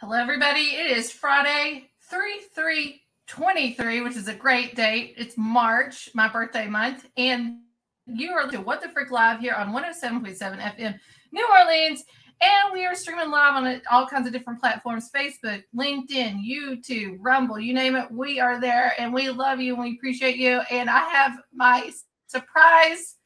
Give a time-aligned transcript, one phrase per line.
[0.00, 0.62] Hello, everybody.
[0.62, 5.12] It is Friday, 3 3 23, which is a great date.
[5.18, 7.04] It's March, my birthday month.
[7.18, 7.58] And
[8.06, 10.98] you are to What the Frick Live here on 107.7 FM,
[11.32, 12.02] New Orleans.
[12.40, 17.60] And we are streaming live on all kinds of different platforms Facebook, LinkedIn, YouTube, Rumble,
[17.60, 18.10] you name it.
[18.10, 20.62] We are there and we love you and we appreciate you.
[20.70, 21.92] And I have my
[22.26, 23.16] surprise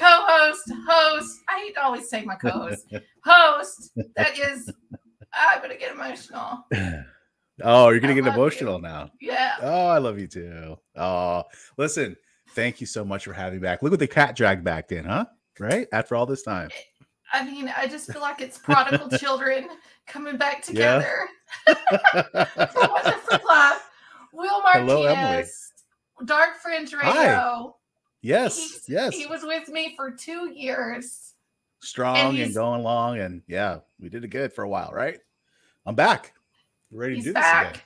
[0.00, 1.40] co-host, host.
[1.48, 2.92] I hate to always say my co-host,
[3.24, 3.92] host.
[4.16, 4.70] That is,
[5.32, 6.66] I'm gonna get emotional.
[7.62, 8.82] Oh, you're gonna get emotional you.
[8.82, 9.10] now.
[9.20, 9.56] Yeah.
[9.60, 10.76] Oh, I love you too.
[10.96, 11.44] Oh,
[11.76, 12.16] listen,
[12.54, 13.82] thank you so much for having me back.
[13.82, 15.26] Look what the cat dragged back in, huh?
[15.58, 16.70] Right after all this time.
[17.32, 19.68] I mean, I just feel like it's prodigal children
[20.06, 21.28] coming back together.
[21.68, 21.74] Yeah.
[22.46, 23.90] For Life.
[24.32, 25.44] Will Martinez, Hello, Emily.
[26.24, 27.10] Dark Fringe Radio.
[27.12, 27.66] Hi.
[28.22, 29.14] Yes, He's, yes.
[29.14, 31.29] He was with me for two years.
[31.82, 35.18] Strong and, and, going along, and yeah, we did it good for a while, right?
[35.86, 36.34] I'm back.
[36.92, 37.72] ready to do back.
[37.72, 37.82] this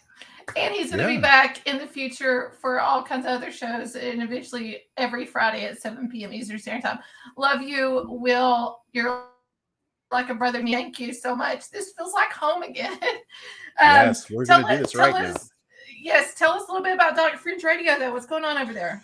[0.50, 0.65] again.
[0.65, 1.16] And he's going to yeah.
[1.16, 5.65] be back in the future for all kinds of other shows and eventually every Friday
[5.65, 6.32] at 7 p.m.
[6.32, 6.99] Eastern Standard Time.
[7.37, 8.81] Love you, Will.
[8.93, 9.25] You're
[10.12, 10.62] like a brother.
[10.62, 11.71] Thank you so much.
[11.71, 12.99] This feels like home again.
[13.03, 13.19] um,
[13.81, 15.41] yes, we're going to do this right us, now.
[16.00, 18.12] Yes, tell us a little bit about Dark Fringe Radio, though.
[18.12, 19.03] What's going on over there?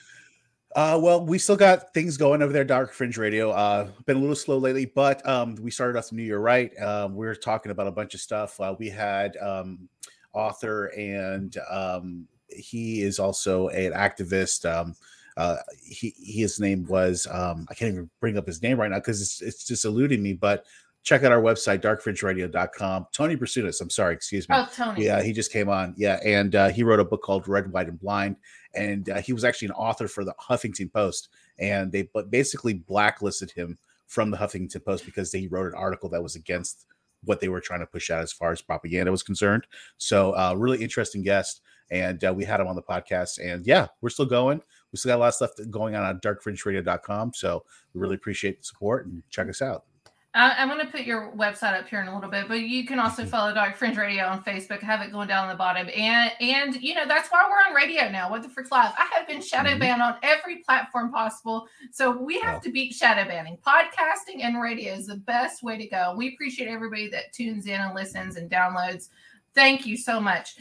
[0.76, 3.50] Uh, well, we still got things going over there, Dark Fringe Radio.
[3.50, 6.70] Uh, been a little slow lately, but um, we started off the new year right.
[6.80, 8.60] Um, we are talking about a bunch of stuff.
[8.60, 9.88] Uh, we had um,
[10.32, 14.70] author, and um, he is also an activist.
[14.70, 14.94] Um,
[15.36, 18.98] uh, he his name was um, I can't even bring up his name right now
[18.98, 20.34] because it's it's just eluding me.
[20.34, 20.66] But
[21.02, 23.06] check out our website, darkfringeradio.com.
[23.12, 24.54] Tony Bersunas, I'm sorry, excuse me.
[24.56, 25.04] Oh, Tony.
[25.04, 25.94] Yeah, he just came on.
[25.96, 28.36] Yeah, and uh, he wrote a book called Red, White, and Blind
[28.74, 32.74] and uh, he was actually an author for the Huffington Post, and they but basically
[32.74, 36.86] blacklisted him from the Huffington Post because he wrote an article that was against
[37.24, 39.66] what they were trying to push out as far as propaganda was concerned.
[39.98, 41.60] So, uh, really interesting guest,
[41.90, 43.38] and uh, we had him on the podcast.
[43.42, 44.62] And yeah, we're still going.
[44.92, 47.32] We still got a lot of stuff going on at darkfringeradio.com.
[47.34, 47.64] So,
[47.94, 49.84] we really appreciate the support and check us out.
[50.32, 52.86] I, am going to put your website up here in a little bit, but you
[52.86, 54.80] can also follow Dark Fringe Radio on Facebook.
[54.80, 57.74] Have it going down on the bottom, and and you know that's why we're on
[57.74, 58.30] radio now.
[58.30, 58.92] What the frick live?
[58.96, 59.80] I have been shadow mm-hmm.
[59.80, 62.60] banned on every platform possible, so we have wow.
[62.60, 63.58] to beat shadow banning.
[63.66, 66.14] Podcasting and radio is the best way to go.
[66.16, 69.08] We appreciate everybody that tunes in and listens and downloads.
[69.52, 70.54] Thank you so much.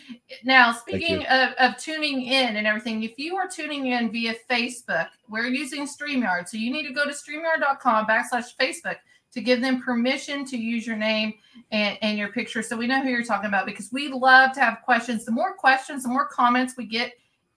[0.44, 5.10] Now, speaking of, of tuning in and everything, if you are tuning in via Facebook,
[5.30, 6.50] we're using StreamYard.
[6.50, 8.96] So you need to go to StreamYard.com backslash Facebook
[9.34, 11.34] to give them permission to use your name
[11.72, 14.60] and, and your picture so we know who you're talking about because we love to
[14.60, 15.26] have questions.
[15.26, 17.14] The more questions, the more comments we get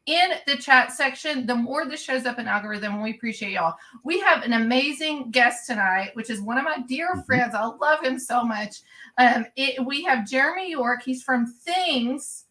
[0.06, 3.00] in the chat section, the more this shows up in algorithm.
[3.00, 3.76] We appreciate y'all.
[4.04, 7.20] We have an amazing guest tonight, which is one of my dear mm-hmm.
[7.20, 7.54] friends.
[7.54, 8.76] I love him so much.
[9.18, 11.02] Um, it, we have Jeremy York.
[11.04, 12.46] He's from Things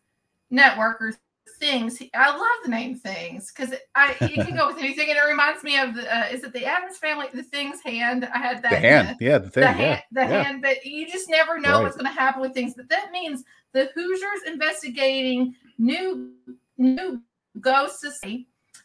[0.50, 1.14] Network or
[1.62, 2.02] things.
[2.14, 5.64] I love the name things because I you can go with anything, and it reminds
[5.64, 7.28] me of the uh, is it the Addams family?
[7.34, 8.28] The things hand.
[8.34, 8.72] I had that.
[8.72, 10.44] The hand, yeah, the thing, the hand, the yeah.
[10.44, 10.62] hand.
[10.62, 11.84] But you just never know right.
[11.84, 12.74] what's going to happen with things.
[12.76, 16.34] But that means the Hoosiers investigating new
[16.78, 17.22] new
[17.62, 18.22] ghosts.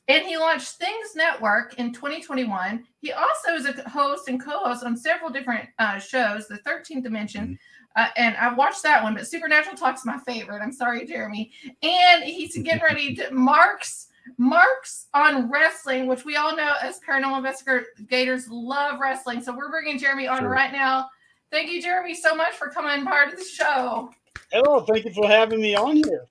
[0.09, 2.85] And he launched Things Network in 2021.
[3.01, 7.43] He also is a host and co-host on several different uh, shows, The 13th Dimension,
[7.43, 7.55] mm-hmm.
[7.97, 10.61] Uh, and I watched that one, but Supernatural Talk's my favorite.
[10.63, 11.51] I'm sorry, Jeremy.
[11.83, 14.09] And he's getting ready to marks
[14.39, 19.41] marks on wrestling, which we all know as paranormal investigators love wrestling.
[19.43, 20.49] So we're bringing Jeremy on sure.
[20.49, 21.09] right now.
[21.51, 24.11] Thank you, Jeremy, so much for coming part of the show.
[24.51, 26.27] Hello, thank you for having me on here.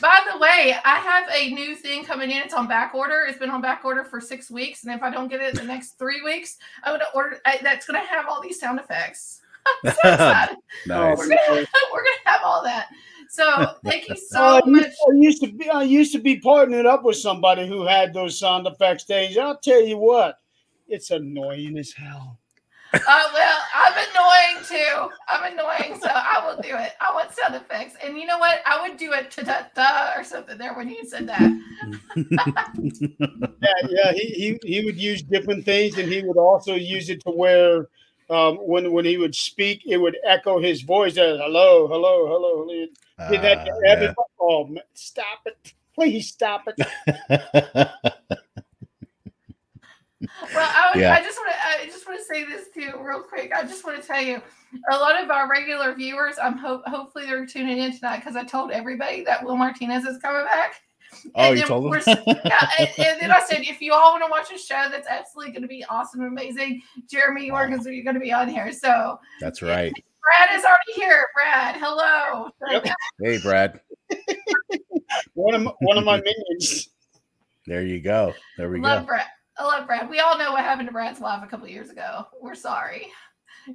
[0.00, 2.38] By the way, I have a new thing coming in.
[2.38, 3.26] It's on back order.
[3.28, 5.56] It's been on back order for six weeks, and if I don't get it in
[5.56, 7.40] the next three weeks, I'm gonna order.
[7.44, 9.40] I, that's gonna have all these sound effects.
[9.84, 10.56] so nice.
[10.86, 11.38] we're, gonna,
[11.92, 12.88] we're gonna have all that.
[13.28, 14.84] So thank you so uh, much.
[14.84, 18.38] I used to be I used to be partnered up with somebody who had those
[18.38, 19.38] sound effects days.
[19.38, 20.38] I'll tell you what,
[20.86, 22.38] it's annoying as hell.
[22.94, 22.98] Uh,
[23.32, 25.08] well, I'm annoying too.
[25.26, 26.92] I'm annoying, so I will do it.
[27.00, 28.60] I want sound effects, and you know what?
[28.66, 31.50] I would do it to da da or something there when you said that.
[32.16, 34.12] yeah, yeah.
[34.12, 37.88] He, he he would use different things, and he would also use it to where
[38.32, 42.86] um, when when he would speak, it would echo his voice as "hello, hello, hello."
[43.18, 44.16] Uh, Did that to everybody?
[44.16, 44.24] Yeah.
[44.40, 45.74] Oh, man, stop it!
[45.94, 46.74] Please stop it.
[47.06, 47.90] well,
[50.56, 51.12] I, yeah.
[51.12, 53.52] I just want to I just want to say this too, real quick.
[53.54, 54.40] I just want to tell you,
[54.90, 58.44] a lot of our regular viewers, I'm hope hopefully they're tuning in tonight because I
[58.44, 60.80] told everybody that Will Martinez is coming back.
[61.34, 62.02] Oh, and you told them?
[62.06, 65.06] yeah, and, and, then I said, if you all want to watch a show that's
[65.06, 68.72] absolutely going to be awesome, and amazing, Jeremy York is going to be on here.
[68.72, 69.92] So that's right.
[70.22, 71.26] Brad is already here.
[71.34, 72.50] Brad, hello.
[72.70, 72.86] Yep.
[73.20, 73.80] Hey, Brad.
[75.34, 76.88] one of my, one of my minions.
[77.66, 78.34] There you go.
[78.56, 79.08] There we love go.
[79.08, 79.26] Brad.
[79.58, 80.08] I love Brad.
[80.08, 82.26] We all know what happened to Brad's wife a couple years ago.
[82.40, 83.08] We're sorry.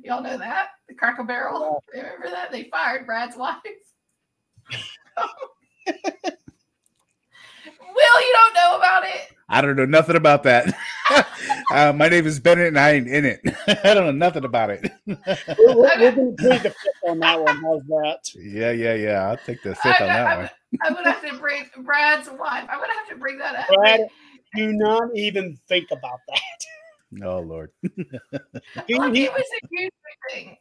[0.04, 1.84] Y'all know that the Cracker Barrel.
[1.94, 3.62] Remember that they fired Brad's wife.
[7.80, 9.34] Will, you don't know about it.
[9.50, 10.78] I don't know nothing about that.
[11.72, 13.40] uh, my name is Bennett, and I ain't in it.
[13.84, 14.92] I don't know nothing about it.
[15.06, 15.18] We're,
[15.58, 16.76] we're, we're going to plead the fifth
[17.08, 17.56] on that one.
[17.64, 18.20] How's that?
[18.36, 19.30] yeah, yeah, yeah.
[19.30, 20.50] I'll take the fifth I, on that I, one.
[20.84, 22.68] I'm gonna have to bring Brad's wife.
[22.70, 23.68] I'm gonna have to bring that up.
[23.70, 24.02] Brad,
[24.56, 27.24] do not even think about that.
[27.26, 27.72] Oh Lord.
[28.88, 29.92] He- Like, he- it was a huge
[30.30, 30.58] thing.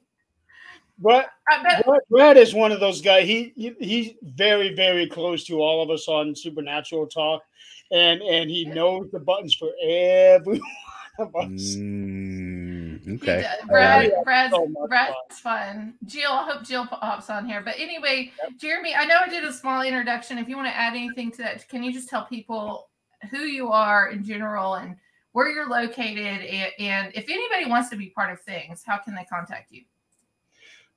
[0.98, 1.26] Brad,
[1.62, 3.26] bet Brad, Brad is one of those guys.
[3.26, 7.42] He, he he's very very close to all of us on Supernatural Talk,
[7.90, 10.58] and and he knows the buttons for every
[11.16, 11.76] one of us.
[11.76, 13.42] Mm, okay.
[13.42, 13.68] does.
[13.68, 15.94] Brad, Yeah, Brad's, so much Brad's fun.
[16.06, 17.62] Jill, I hope Jill pops on here.
[17.62, 20.38] But anyway, Jeremy, I know I did a small introduction.
[20.38, 22.88] If you want to add anything to that, can you just tell people
[23.30, 24.96] who you are in general and
[25.32, 26.42] where you're located?
[26.42, 29.82] And, and if anybody wants to be part of things, how can they contact you?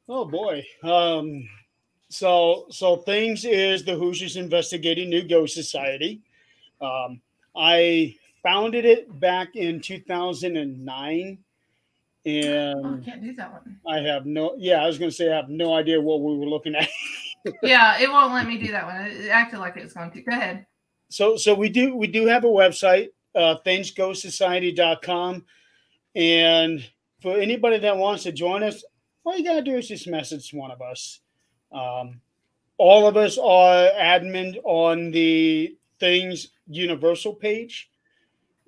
[0.09, 0.65] Oh boy.
[0.83, 1.47] Um,
[2.09, 6.21] so so things is the Hoosiers investigating new ghost society.
[6.81, 7.21] Um,
[7.55, 11.37] I founded it back in 2009,
[12.27, 13.79] Oh, I can't do that one.
[13.87, 16.37] I have no yeah I was going to say I have no idea what we
[16.37, 16.87] were looking at.
[17.63, 18.97] Yeah, it won't let me do that one.
[18.97, 20.21] It it acted like it was going to.
[20.21, 20.65] Go ahead.
[21.07, 25.45] so so we do we do have a website uh thingsghostsociety.com
[26.15, 26.85] and
[27.21, 28.83] for anybody that wants to join us
[29.29, 31.19] all you gotta do is just message one of us.
[31.71, 32.19] Um,
[32.77, 37.89] all of us are admin on the things universal page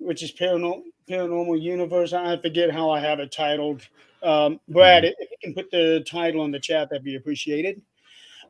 [0.02, 2.12] which is paranormal paranormal universe.
[2.12, 3.86] I forget how i have it titled.
[4.22, 7.82] Um, brad if you can put the title in the chat that'd be appreciated.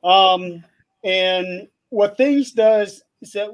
[0.05, 0.63] Um,
[1.03, 3.51] and what things does is that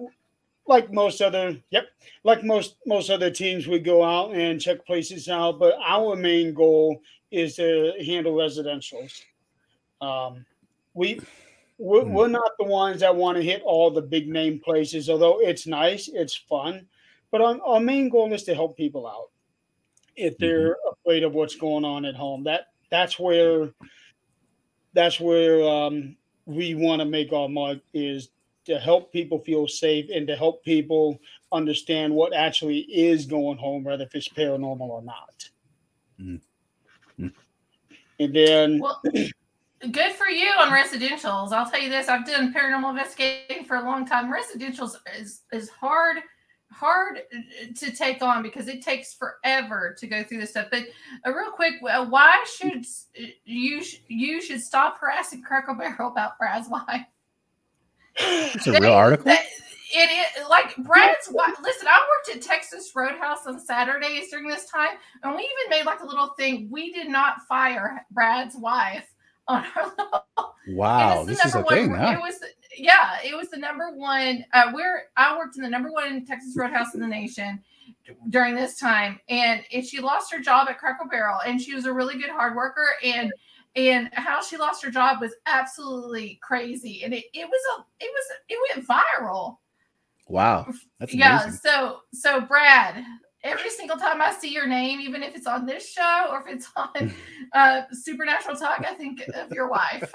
[0.67, 1.87] like most other yep
[2.25, 6.53] like most most other teams we go out and check places out but our main
[6.53, 9.23] goal is to handle residentials
[10.01, 10.45] um,
[10.95, 11.21] we
[11.79, 12.13] we're, Hmm.
[12.13, 15.67] we're not the ones that want to hit all the big name places although it's
[15.67, 16.87] nice it's fun
[17.31, 19.31] but our, our main goal is to help people out
[20.17, 23.71] if they're afraid of what's going on at home that that's where
[24.95, 26.17] that's where um,
[26.47, 28.31] we want to make our mark is
[28.65, 31.19] to help people feel safe and to help people
[31.53, 35.49] understand what actually is going home, whether if it's paranormal or not.
[36.21, 36.35] Mm.
[36.35, 36.41] Mm.
[38.19, 39.01] And then, Well,
[39.93, 41.53] good for you on residentials.
[41.53, 44.33] I'll tell you this: I've done paranormal investigating for a long time.
[44.33, 46.19] Residentials is is hard
[46.71, 47.23] hard
[47.75, 50.67] to take on because it takes forever to go through this stuff.
[50.71, 50.85] But
[51.27, 52.85] uh, real quick, uh, why should
[53.45, 57.07] you sh- you should stop harassing Cracker Barrel about Brad's wife?
[58.17, 59.27] It's a real article.
[59.27, 59.47] That-
[59.91, 61.55] it is like Brad's wife.
[61.63, 65.87] Listen, I worked at Texas Roadhouse on Saturdays during this time, and we even made
[65.87, 66.69] like a little thing.
[66.71, 69.07] We did not fire Brad's wife
[69.47, 72.13] on our little Wow, this is a number thing, one, huh?
[72.13, 72.41] It was,
[72.77, 74.45] yeah, it was the number one.
[74.53, 77.63] Uh, where I worked in the number one Texas Roadhouse in the nation
[78.29, 81.87] during this time, and, and she lost her job at Cracker Barrel, and she was
[81.87, 83.33] a really good hard worker, and
[83.77, 88.11] and how she lost her job was absolutely crazy, and it, it was a it
[88.13, 89.59] was it went viral.
[90.29, 90.67] Wow,
[91.01, 91.61] that's yeah, amazing.
[91.65, 93.05] so so Brad.
[93.45, 96.57] Every single time I see your name, even if it's on this show or if
[96.57, 97.15] it's on
[97.53, 100.13] uh, Supernatural Talk, I think of your wife.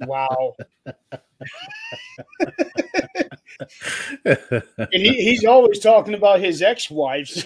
[0.00, 0.54] wow.
[4.24, 7.44] And he, he's always talking about his ex wives.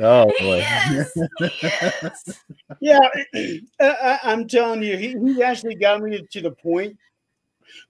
[0.00, 0.64] oh He boy.
[0.92, 1.12] is.
[1.38, 2.40] He is.
[2.80, 2.98] Yeah,
[3.34, 6.96] I, I, I'm telling you, he, he actually got me to the point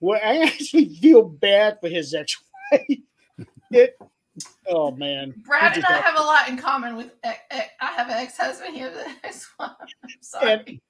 [0.01, 2.48] where I actually feel bad for his ex wife.
[3.71, 3.99] It,
[4.67, 5.35] oh, man.
[5.47, 7.11] Brad and I got- have a lot in common with.
[7.23, 8.75] ex- ex- I have an ex-husband.
[8.75, 9.71] He has an ex-wife.
[9.81, 10.53] I'm sorry.
[10.53, 10.81] And,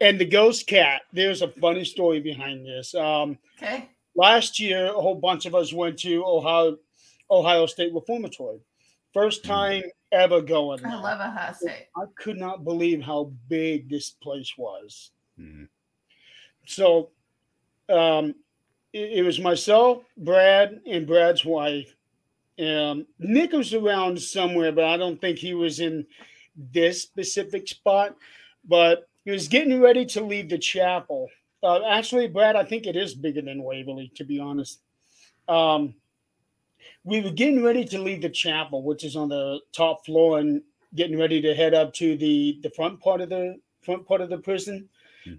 [0.00, 2.94] and the ghost cat, there's a funny story behind this.
[2.94, 3.88] Um, okay.
[4.14, 6.76] last year, a whole bunch of us went to Ohio,
[7.30, 8.60] Ohio State Reformatory.
[9.14, 10.84] First time ever going.
[10.84, 11.86] I love Ohio State.
[11.96, 15.10] I could not believe how big this place was.
[15.40, 15.68] Mhm.
[16.66, 17.08] So
[17.88, 18.34] um,
[18.92, 21.94] it, was myself, Brad, and Brad's wife.
[22.58, 26.06] Um, Nick was around somewhere, but I don't think he was in
[26.56, 28.16] this specific spot.
[28.64, 31.28] But he was getting ready to leave the chapel.
[31.62, 34.80] Uh, actually, Brad, I think it is bigger than Waverly, to be honest.
[35.48, 35.94] Um,
[37.04, 40.62] we were getting ready to leave the chapel, which is on the top floor, and
[40.94, 44.30] getting ready to head up to the the front part of the front part of
[44.30, 44.88] the prison.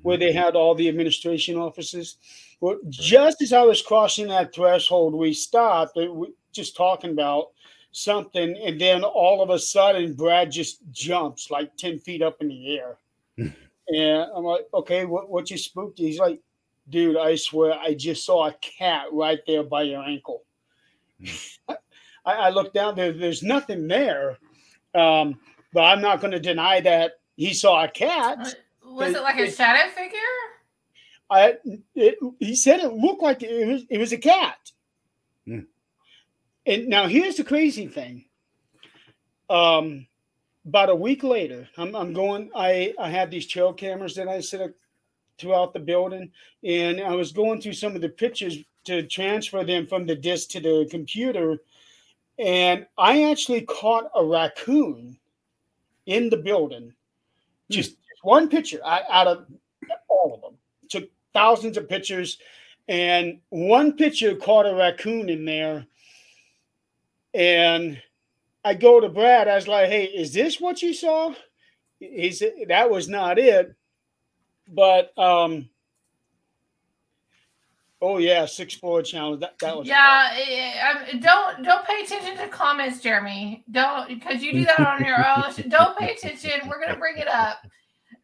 [0.01, 2.17] Where they had all the administration offices.
[2.61, 7.47] Well, just as I was crossing that threshold, we stopped, uh, we, just talking about
[7.91, 12.49] something, and then all of a sudden, Brad just jumps like 10 feet up in
[12.49, 12.97] the air.
[13.37, 15.99] and I'm like, okay, what, what you spooked?
[15.99, 16.39] He's like,
[16.89, 20.43] dude, I swear, I just saw a cat right there by your ankle.
[21.69, 21.75] I,
[22.25, 24.37] I looked down there, there's nothing there.
[24.95, 25.39] Um,
[25.73, 28.55] but I'm not going to deny that he saw a cat.
[28.99, 30.19] Was it like a shadow figure?
[31.29, 31.57] I
[31.95, 34.71] it, he said it looked like it was it was a cat.
[35.45, 35.59] Hmm.
[36.65, 38.25] And now here's the crazy thing.
[39.49, 40.07] Um,
[40.65, 42.49] about a week later, I'm, I'm going.
[42.55, 44.71] I I have these trail cameras that I set up
[45.37, 46.31] throughout the building,
[46.63, 50.49] and I was going through some of the pictures to transfer them from the disk
[50.49, 51.59] to the computer,
[52.37, 55.17] and I actually caught a raccoon
[56.05, 56.93] in the building.
[57.69, 57.73] Hmm.
[57.73, 59.45] Just one picture out of
[60.07, 60.53] all of them.
[60.89, 62.37] Took thousands of pictures,
[62.87, 65.85] and one picture caught a raccoon in there.
[67.33, 68.01] And
[68.65, 69.47] I go to Brad.
[69.47, 71.33] I was like, "Hey, is this what you saw?"
[71.99, 73.75] He said that was not it,
[74.67, 75.69] but um,
[78.01, 79.41] Oh yeah, six four challenge.
[79.41, 81.03] That, that was yeah.
[81.19, 83.65] Don't don't pay attention to comments, Jeremy.
[83.71, 85.69] Don't because you do that on your own.
[85.69, 86.69] don't pay attention.
[86.69, 87.57] We're gonna bring it up.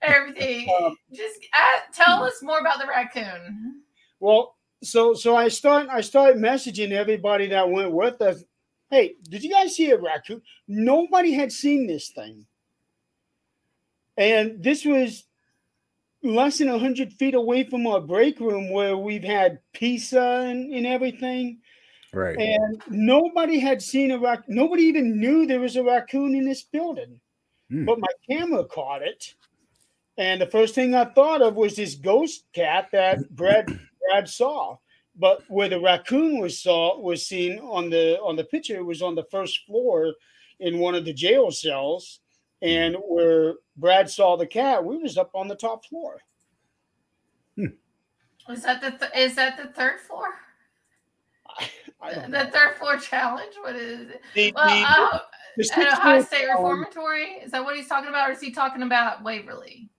[0.15, 0.67] Everything.
[0.81, 3.81] Um, Just ask, tell us more about the raccoon.
[4.19, 8.43] Well, so so I start I start messaging everybody that went with us.
[8.89, 10.41] Hey, did you guys see a raccoon?
[10.67, 12.45] Nobody had seen this thing,
[14.17, 15.25] and this was
[16.25, 20.85] less than 100 feet away from our break room where we've had pizza and, and
[20.87, 21.59] everything.
[22.13, 22.37] Right.
[22.37, 24.55] And nobody had seen a raccoon.
[24.55, 27.19] Nobody even knew there was a raccoon in this building.
[27.71, 27.85] Mm.
[27.85, 29.35] But my camera caught it.
[30.17, 33.67] And the first thing I thought of was this ghost cat that Brad
[34.07, 34.77] Brad saw.
[35.17, 39.01] But where the raccoon was saw was seen on the on the picture, it was
[39.01, 40.13] on the first floor
[40.59, 42.19] in one of the jail cells.
[42.61, 46.19] And where Brad saw the cat, we was up on the top floor.
[47.55, 47.67] Hmm.
[48.47, 50.27] Was that the th- is that the third floor?
[52.01, 53.53] I, I the third floor challenge.
[53.61, 54.21] What is it?
[54.33, 55.19] The, well, the, uh,
[55.57, 57.39] the at Ohio State Reformatory.
[57.43, 59.89] Is that what he's talking about, or is he talking about Waverly?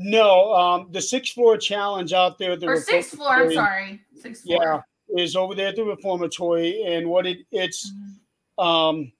[0.00, 2.56] No, um, the sixth floor challenge out there.
[2.56, 3.34] The or sixth floor.
[3.34, 4.84] I'm sorry, sixth floor.
[5.08, 7.90] Yeah, is over there at the reformatory, and what it it's.
[7.90, 8.64] Mm-hmm.
[8.64, 9.12] Um,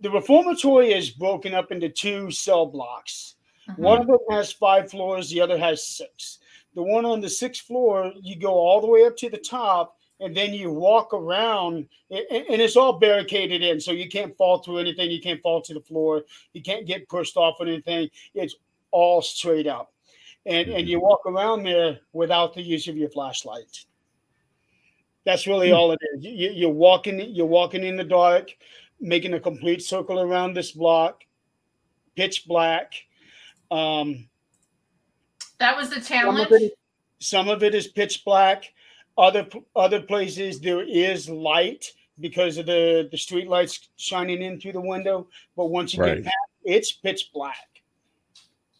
[0.00, 3.36] the reformatory is broken up into two cell blocks.
[3.68, 3.82] Mm-hmm.
[3.82, 6.38] One of them has five floors, the other has six.
[6.74, 9.96] The one on the sixth floor, you go all the way up to the top,
[10.20, 14.78] and then you walk around, and it's all barricaded in, so you can't fall through
[14.78, 15.10] anything.
[15.10, 16.24] You can't fall to the floor.
[16.52, 18.08] You can't get pushed off or anything.
[18.34, 18.54] It's
[18.90, 19.89] all straight up,
[20.46, 23.84] and and you walk around there without the use of your flashlight.
[25.24, 25.76] That's really hmm.
[25.76, 26.24] all it is.
[26.24, 27.20] You, you're walking.
[27.20, 28.50] You're walking in the dark
[29.00, 31.24] making a complete circle around this block,
[32.16, 32.92] pitch black.
[33.70, 34.28] Um,
[35.58, 36.38] that was the challenge.
[36.38, 36.72] Some of, it,
[37.18, 38.72] some of it is pitch black.
[39.18, 44.72] Other other places there is light because of the the street lights shining in through
[44.72, 45.28] the window.
[45.56, 46.16] But once you right.
[46.16, 47.82] get past, it's pitch black.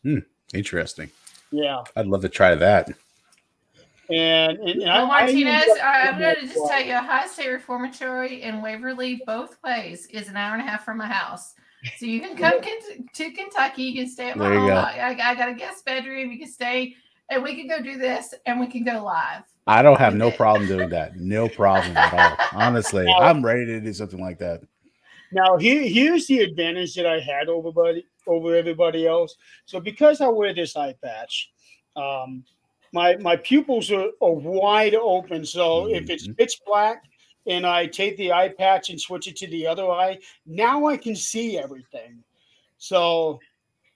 [0.02, 0.18] Hmm.
[0.54, 1.10] Interesting.
[1.52, 2.90] Yeah, I'd love to try that.
[4.10, 8.60] And, and Will, Martinez, I, am going to just tell you, Ohio State Reformatory in
[8.60, 11.54] Waverly, both ways, is an hour and a half from my house.
[11.96, 13.84] So you can come to Kentucky.
[13.84, 14.70] You can stay at my home.
[14.70, 16.30] I, I, got a guest bedroom.
[16.30, 16.96] You can stay,
[17.30, 19.44] and we can go do this, and we can go live.
[19.66, 21.16] I don't have no problem doing that.
[21.16, 22.46] No problem at all.
[22.60, 24.62] Honestly, I'm ready to do something like that.
[25.32, 29.36] Now, here, here's the advantage that I had over, buddy, over everybody else.
[29.64, 31.50] So, because I wear this eye patch,
[31.96, 32.44] um,
[32.92, 35.44] my my pupils are, are wide open.
[35.44, 35.94] So mm-hmm.
[35.94, 37.04] if it's pitch black
[37.46, 40.96] and I take the eye patch and switch it to the other eye, now I
[40.96, 42.22] can see everything.
[42.78, 43.40] So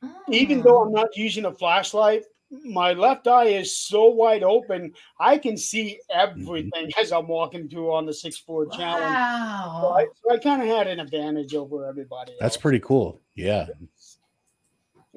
[0.03, 0.15] oh.
[0.29, 5.39] even though I'm not using a flashlight, my left eye is so wide open, I
[5.39, 6.21] can see mm-hmm.
[6.21, 7.01] everything mm-hmm.
[7.01, 8.77] as I'm walking through on the six floor wow.
[8.77, 9.83] challenge.
[9.83, 12.35] So I, so I kind of had an advantage over everybody.
[12.41, 12.63] That's else.
[12.63, 13.21] pretty cool.
[13.35, 13.67] Yeah.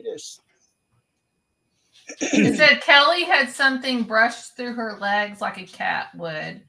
[0.07, 0.39] It is
[2.19, 6.61] it said Kelly had something brushed through her legs like a cat would,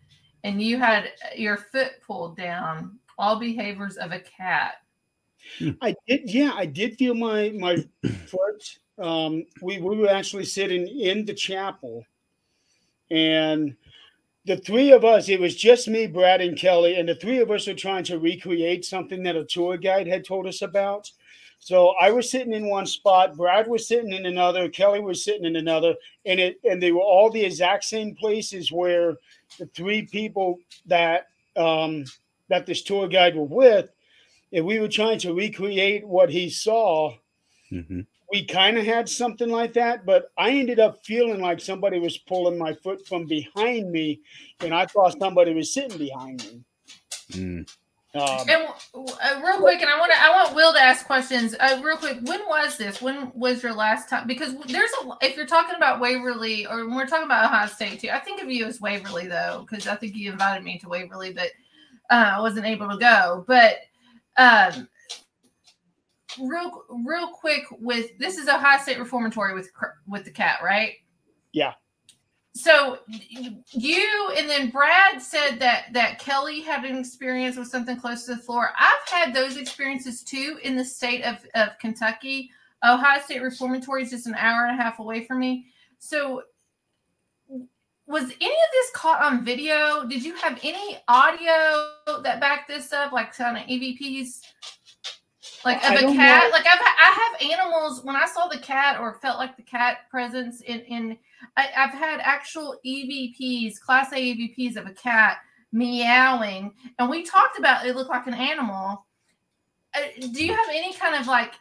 [0.44, 2.98] and you had your foot pulled down.
[3.18, 4.74] All behaviors of a cat.
[5.82, 7.76] I did, yeah, I did feel my my
[8.26, 8.78] foot.
[8.98, 12.04] Um, we we were actually sitting in the chapel,
[13.10, 13.76] and
[14.44, 15.28] the three of us.
[15.28, 18.18] It was just me, Brad, and Kelly, and the three of us were trying to
[18.18, 21.10] recreate something that a tour guide had told us about.
[21.60, 25.44] So I was sitting in one spot, Brad was sitting in another, Kelly was sitting
[25.44, 29.16] in another, and it and they were all the exact same places where
[29.58, 32.04] the three people that um,
[32.48, 33.90] that this tour guide were with,
[34.52, 37.14] and we were trying to recreate what he saw.
[37.72, 38.06] Mhm.
[38.30, 42.18] We kind of had something like that, but I ended up feeling like somebody was
[42.18, 44.20] pulling my foot from behind me,
[44.60, 46.60] and I thought somebody was sitting behind me.
[47.30, 47.77] Mm.
[48.14, 51.54] Um, And uh, real quick, and I want to, I want Will to ask questions.
[51.60, 53.02] Uh, real quick, when was this?
[53.02, 54.26] When was your last time?
[54.26, 58.00] Because there's a, if you're talking about Waverly, or when we're talking about Ohio State
[58.00, 60.88] too, I think of you as Waverly though, because I think you invited me to
[60.88, 61.50] Waverly, but
[62.10, 63.44] uh, I wasn't able to go.
[63.46, 63.76] But
[64.38, 64.88] um,
[66.40, 69.70] real, real quick, with this is Ohio State Reformatory with
[70.06, 70.94] with the cat, right?
[71.52, 71.74] Yeah.
[72.58, 72.98] So
[73.70, 78.34] you and then Brad said that that Kelly had an experience with something close to
[78.34, 78.70] the floor.
[78.76, 82.50] I've had those experiences too in the state of, of Kentucky.
[82.84, 85.66] Ohio State Reformatory is just an hour and a half away from me.
[86.00, 86.42] So
[88.08, 90.04] was any of this caught on video?
[90.08, 91.92] Did you have any audio
[92.24, 94.40] that backed this up, like kind of EVPs?
[95.64, 96.44] Like of a cat?
[96.44, 96.50] know.
[96.50, 100.10] Like I've I have animals when I saw the cat or felt like the cat
[100.10, 101.18] presence in in
[101.56, 105.38] I, I've had actual EVPs, class A EVPs of a cat
[105.72, 109.04] meowing, and we talked about it looked like an animal.
[109.94, 110.00] Uh,
[110.32, 111.54] do you have any kind of like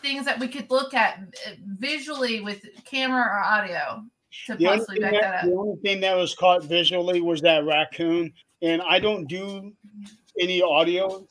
[0.00, 4.04] things that we could look at uh, visually with camera or audio
[4.46, 7.64] to the, possibly back that, that the only thing that was caught visually was that
[7.64, 9.72] raccoon, and I don't do
[10.40, 11.26] any audio.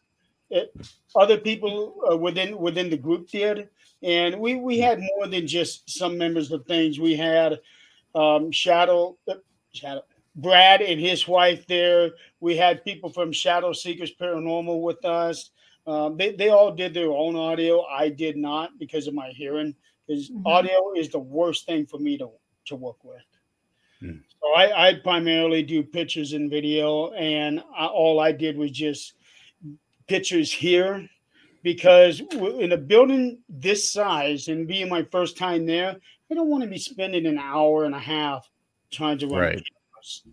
[0.50, 0.74] It,
[1.16, 3.70] other people uh, within within the group did,
[4.04, 7.00] and we we had more than just some members of things.
[7.00, 7.60] We had
[8.16, 9.36] um, Shadow, uh,
[9.74, 10.04] Shadow,
[10.36, 12.12] Brad and his wife there.
[12.40, 15.52] We had people from Shadow Seekers Paranormal with us.
[15.88, 17.84] Um, they they all did their own audio.
[17.86, 19.76] I did not because of my hearing.
[20.08, 20.42] Because Mhm.
[20.46, 22.30] audio is the worst thing for me to
[22.66, 23.24] to work with.
[24.00, 24.18] Hmm.
[24.42, 29.14] So I, I primarily do pictures and video, and I, all I did was just
[30.08, 31.08] pictures here
[31.64, 35.98] because in a building this size and being my first time there,
[36.32, 38.50] I don't want to be spending an hour and a half
[38.90, 39.64] trying to run Right.
[39.94, 40.24] cameras.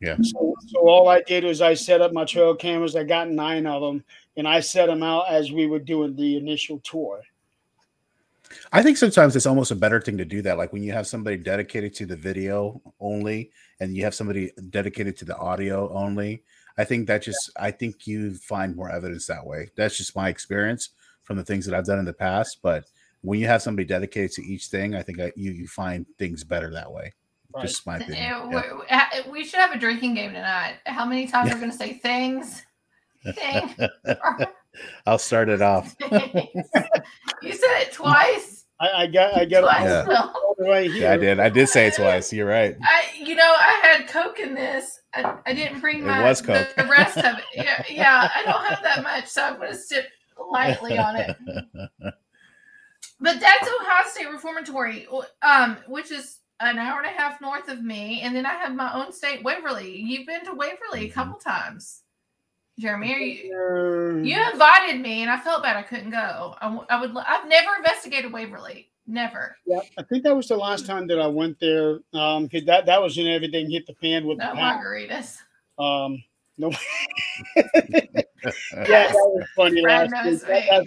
[0.00, 0.16] Yeah.
[0.20, 2.94] So, so all I did was I set up my trail cameras.
[2.94, 4.04] I got nine of them,
[4.36, 7.22] and I set them out as we were doing the initial tour.
[8.72, 10.58] I think sometimes it's almost a better thing to do that.
[10.58, 13.50] Like when you have somebody dedicated to the video only
[13.80, 16.42] and you have somebody dedicated to the audio only.
[16.78, 19.70] I think that just, I think you find more evidence that way.
[19.76, 20.90] That's just my experience
[21.22, 22.58] from the things that I've done in the past.
[22.62, 22.84] But
[23.26, 26.44] when you have somebody dedicated to each thing, I think I, you, you find things
[26.44, 27.12] better that way.
[27.54, 27.66] Right.
[27.66, 28.32] Just my opinion.
[28.32, 28.72] Uh, Yeah.
[28.74, 28.86] we-
[29.28, 30.76] uh, We should have a drinking game tonight.
[30.86, 32.62] How many times we're going to say things?
[33.34, 33.74] Thing.
[35.06, 35.96] I'll start it off.
[36.00, 38.64] you said it twice.
[38.78, 40.06] I, I got I got Twice, it Yeah.
[40.06, 40.16] Will.
[40.16, 41.02] all the way here.
[41.04, 41.40] Yeah, I did.
[41.40, 42.30] I did say it twice.
[42.32, 42.76] You're right.
[42.82, 45.00] I, you know, I had Coke in this.
[45.14, 46.68] I, I didn't bring It my was the- Coke.
[46.76, 47.44] The, rest of it.
[47.54, 50.06] Yeah, yeah, I don't have that much, so I'm going to sip
[50.52, 51.36] lightly on it.
[53.20, 55.06] But that's Ohio State Reformatory,
[55.42, 58.74] um, which is an hour and a half north of me, and then I have
[58.74, 59.96] my own state, Waverly.
[59.96, 62.02] You've been to Waverly a couple times,
[62.78, 63.14] Jeremy.
[63.14, 64.22] Are you?
[64.22, 66.54] You invited me, and I felt bad I couldn't go.
[66.60, 67.16] I, w- I would.
[67.16, 68.90] I've never investigated Waverly.
[69.06, 69.56] Never.
[69.66, 72.00] Yeah, I think that was the last time that I went there.
[72.12, 74.84] Um, because that that was when everything hit the fan with No the pound.
[74.84, 75.38] margaritas.
[75.78, 76.22] Um,
[76.58, 76.70] no.
[77.56, 78.02] yeah,
[78.72, 80.42] that was funny Brad last knows.
[80.42, 80.86] That- me.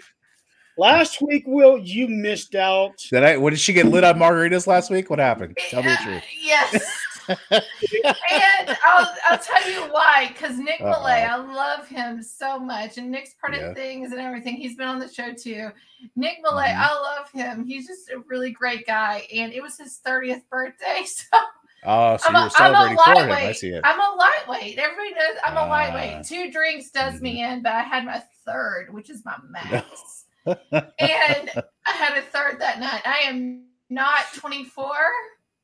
[0.80, 2.98] That- last week, Will, you missed out.
[3.12, 3.38] Did I?
[3.38, 5.10] What did she get lit on margaritas last week?
[5.10, 5.58] What happened?
[5.70, 6.24] Tell me the Uh, truth.
[6.42, 7.06] Yes.
[7.52, 10.90] and I'll, I'll tell you why, because Nick Uh-oh.
[10.90, 13.68] Millay, I love him so much, and Nick's part Yeah.
[13.68, 14.56] of things and everything.
[14.56, 15.70] He's been on the show too.
[16.16, 16.78] Nick Millay, Mhm.
[16.78, 17.66] I love him.
[17.66, 21.38] He's just a really great guy, and it was his 30th birthday, so
[21.86, 23.18] Oh, so I'm you a- were I'm a celebrating for him.
[23.18, 23.56] I lightweight.
[23.58, 23.82] see it.
[23.86, 24.78] I'm a lightweight.
[24.80, 25.70] Everybody knows I'm a Ah.
[25.70, 26.26] lightweight.
[26.26, 27.54] Two drinks does me Mm-hmm.
[27.54, 30.26] in, but I had my third, which is my max.
[30.72, 31.50] and
[31.88, 33.02] I had a third that night.
[33.06, 34.86] I am not 24.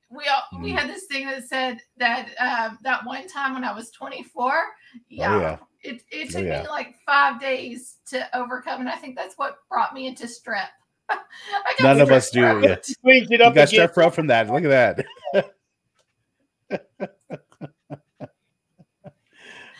[0.10, 0.78] We all, we Mm.
[0.78, 4.54] had this thing that said that um, that one time when I was 24.
[5.10, 5.58] Yeah, Oh, yeah.
[5.84, 6.62] it it Oh, took yeah.
[6.63, 10.67] me like five days to overcome, and I think that's what brought me into strep.
[11.10, 11.17] I
[11.78, 12.41] got None of us do.
[12.41, 12.63] throat.
[12.63, 12.76] Yeah.
[13.04, 14.48] Cleaned it You got strep throat from that.
[14.50, 15.52] Look at that.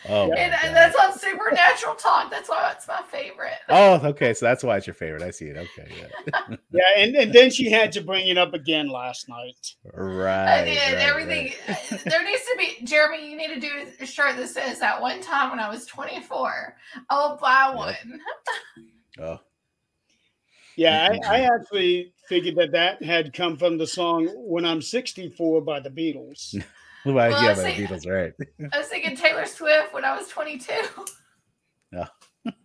[0.08, 2.30] oh, And, and that's on supernatural talk.
[2.30, 3.58] That's why it's my favorite.
[3.68, 4.34] oh, okay.
[4.34, 5.22] So that's why it's your favorite.
[5.22, 5.56] I see it.
[5.56, 6.56] Okay, yeah.
[6.70, 9.74] Yeah, and, and then she had to bring it up again last night.
[9.94, 10.60] right.
[10.60, 11.52] I did right, everything.
[11.68, 11.92] right.
[11.92, 13.30] Uh, there needs to be Jeremy.
[13.30, 16.76] You need to do a shirt that says that one time when I was 24.
[17.10, 17.76] I'll buy Yep.
[17.76, 18.20] one.
[19.18, 19.40] Oh,
[20.76, 21.30] Yeah, I, mm-hmm.
[21.30, 25.88] I, actually figured that that had come from the song "When I'm 64" by the
[25.88, 26.54] Beatles.
[27.14, 28.32] well, well, yeah, by the Beatles, right?
[28.72, 30.72] I was thinking Taylor Swift when I was 22.
[31.92, 32.06] Yeah.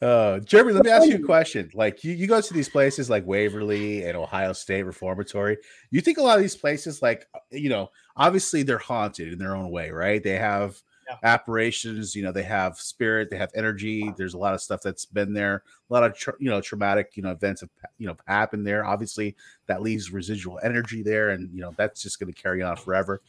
[0.00, 1.70] Uh, Jeremy, let me ask you a question.
[1.74, 5.56] Like you, you go to these places like Waverly and Ohio State Reformatory.
[5.90, 9.56] You think a lot of these places, like you know, obviously they're haunted in their
[9.56, 10.22] own way, right?
[10.22, 11.16] They have yeah.
[11.22, 14.12] apparitions, you know, they have spirit, they have energy.
[14.16, 15.62] There's a lot of stuff that's been there.
[15.90, 18.84] A lot of tra- you know traumatic you know events have you know happened there.
[18.84, 22.76] Obviously, that leaves residual energy there, and you know that's just going to carry on
[22.76, 23.22] forever.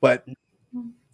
[0.00, 0.26] But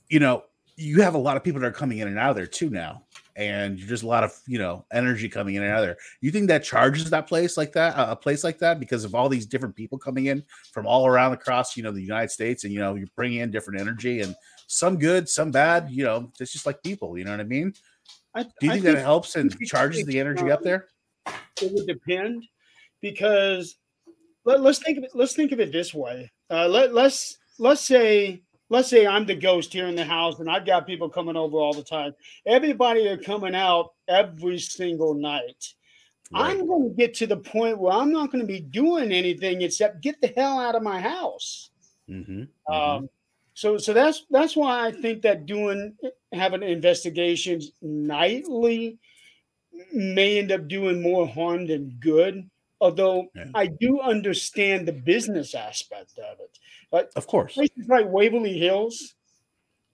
[0.08, 0.44] you know,
[0.76, 2.70] you have a lot of people that are coming in and out of there too
[2.70, 3.02] now
[3.40, 5.96] and you're just a lot of you know energy coming in and out of there.
[6.20, 9.28] You think that charges that place like that, a place like that, because of all
[9.28, 12.72] these different people coming in from all around across you know the United States, and
[12.72, 14.36] you know you're bringing in different energy and
[14.70, 15.90] some good, some bad.
[15.90, 17.18] You know, it's just like people.
[17.18, 17.74] You know what I mean?
[18.34, 20.86] I, Do you think, think that helps and charges the energy up there?
[21.60, 22.46] It would depend
[23.00, 23.76] because
[24.44, 25.10] let, us think of it.
[25.14, 26.30] Let's think of it this way.
[26.48, 30.48] Uh, let, let's let's say let's say I'm the ghost here in the house and
[30.48, 32.14] I've got people coming over all the time.
[32.46, 35.74] Everybody are coming out every single night.
[36.32, 36.50] Right.
[36.52, 39.62] I'm going to get to the point where I'm not going to be doing anything
[39.62, 41.70] except get the hell out of my house.
[42.08, 42.42] Mm-hmm.
[42.68, 43.06] Mm-hmm.
[43.60, 45.94] So, so that's that's why I think that doing
[46.32, 48.98] having investigations nightly
[49.92, 52.48] may end up doing more harm than good.
[52.80, 53.50] Although yeah.
[53.54, 56.58] I do understand the business aspect of it.
[56.90, 59.14] But of course, places like Waverly Hills,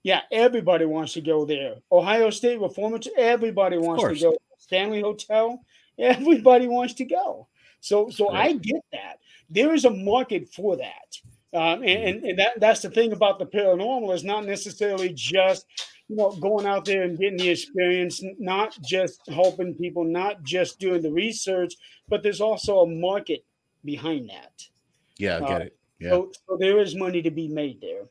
[0.05, 1.75] yeah, everybody wants to go there.
[1.91, 4.37] Ohio State Reformatory, everybody wants to go.
[4.59, 5.61] Stanley Hotel,
[5.99, 7.49] everybody wants to go.
[7.81, 8.51] So, so right.
[8.51, 9.19] I get that.
[9.51, 11.19] There is a market for that.
[11.57, 12.07] Um, and, mm-hmm.
[12.07, 15.67] and, and, that, that's the thing about the paranormal is not necessarily just
[16.09, 20.79] you know going out there and getting the experience not just helping people not just
[20.79, 21.75] doing the research
[22.09, 23.45] but there's also a market
[23.85, 24.63] behind that
[25.19, 26.11] yeah i get uh, it yeah.
[26.11, 28.05] So, so there is money to be made there.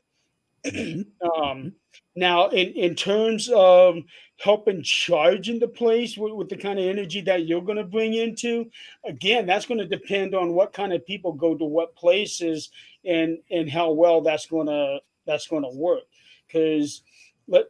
[1.36, 1.72] Um,
[2.14, 3.96] now, in, in terms of
[4.38, 8.14] helping charge into place with, with the kind of energy that you're going to bring
[8.14, 8.70] into,
[9.04, 12.70] again, that's going to depend on what kind of people go to what places
[13.04, 16.02] and and how well that's going to that's going to work.
[16.46, 17.02] Because
[17.48, 17.66] let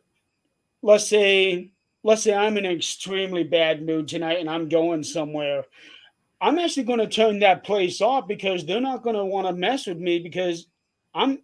[0.83, 1.71] let's say
[2.03, 5.65] let's say I'm in an extremely bad mood tonight and I'm going somewhere
[6.41, 9.53] I'm actually going to turn that place off because they're not going to want to
[9.53, 10.67] mess with me because
[11.15, 11.39] I'm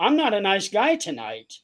[0.00, 1.54] I'm not a nice guy tonight.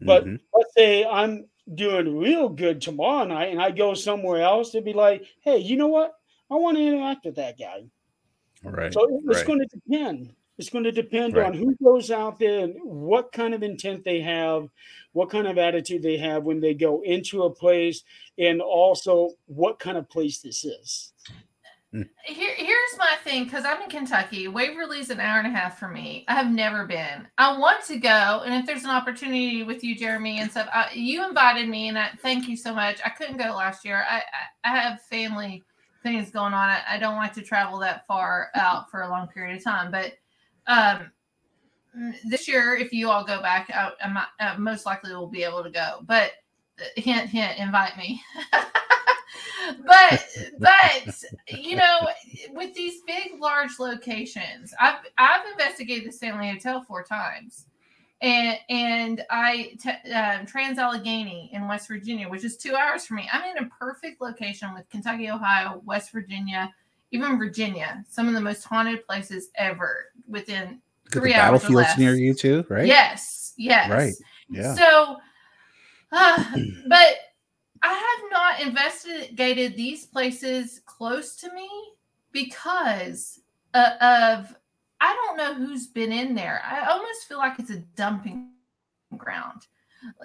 [0.00, 0.36] But mm-hmm.
[0.54, 4.92] let's say I'm doing real good tomorrow night and I go somewhere else to be
[4.92, 6.12] like, hey, you know what?
[6.50, 7.84] I want to interact with that guy.
[8.62, 8.92] Right.
[8.92, 9.46] So it's right.
[9.46, 10.34] going to depend.
[10.58, 11.46] It's going to depend right.
[11.46, 14.68] on who goes out there and what kind of intent they have,
[15.12, 18.02] what kind of attitude they have when they go into a place,
[18.38, 21.12] and also what kind of place this is.
[21.92, 24.48] Here, here's my thing because I'm in Kentucky.
[24.48, 26.24] Waverly's an hour and a half for me.
[26.26, 27.28] I have never been.
[27.36, 30.90] I want to go, and if there's an opportunity with you, Jeremy, and stuff, I,
[30.94, 33.00] you invited me, and I thank you so much.
[33.04, 34.04] I couldn't go last year.
[34.08, 34.22] I,
[34.64, 35.64] I, I have family
[36.02, 36.70] things going on.
[36.70, 39.92] I, I, don't like to travel that far out for a long period of time,
[39.92, 40.14] but
[40.66, 41.10] um,
[42.24, 45.70] this year, if you all go back, I, I most likely will be able to
[45.70, 45.98] go.
[46.06, 46.32] But
[46.80, 48.22] uh, hint, hint, invite me.
[49.86, 50.26] but
[50.58, 52.08] but you know
[52.52, 57.66] with these big large locations i've i've investigated the stanley hotel four times.
[58.20, 63.16] And and i t- um, trans allegheny in west virginia which is two hours from
[63.16, 66.72] me i'm in a perfect location with kentucky ohio west virginia
[67.10, 72.32] even virginia some of the most haunted places ever within three hours battlefields near you
[72.32, 72.86] too right?
[72.86, 73.90] Yes yes.
[73.90, 74.14] Right
[74.50, 74.74] yeah.
[74.74, 75.16] So
[76.12, 76.44] uh,
[76.88, 77.16] but
[77.82, 81.68] I have not investigated these places close to me
[82.30, 83.40] because
[83.74, 84.56] uh, of
[85.00, 86.62] I don't know who's been in there.
[86.64, 88.50] I almost feel like it's a dumping
[89.16, 89.66] ground.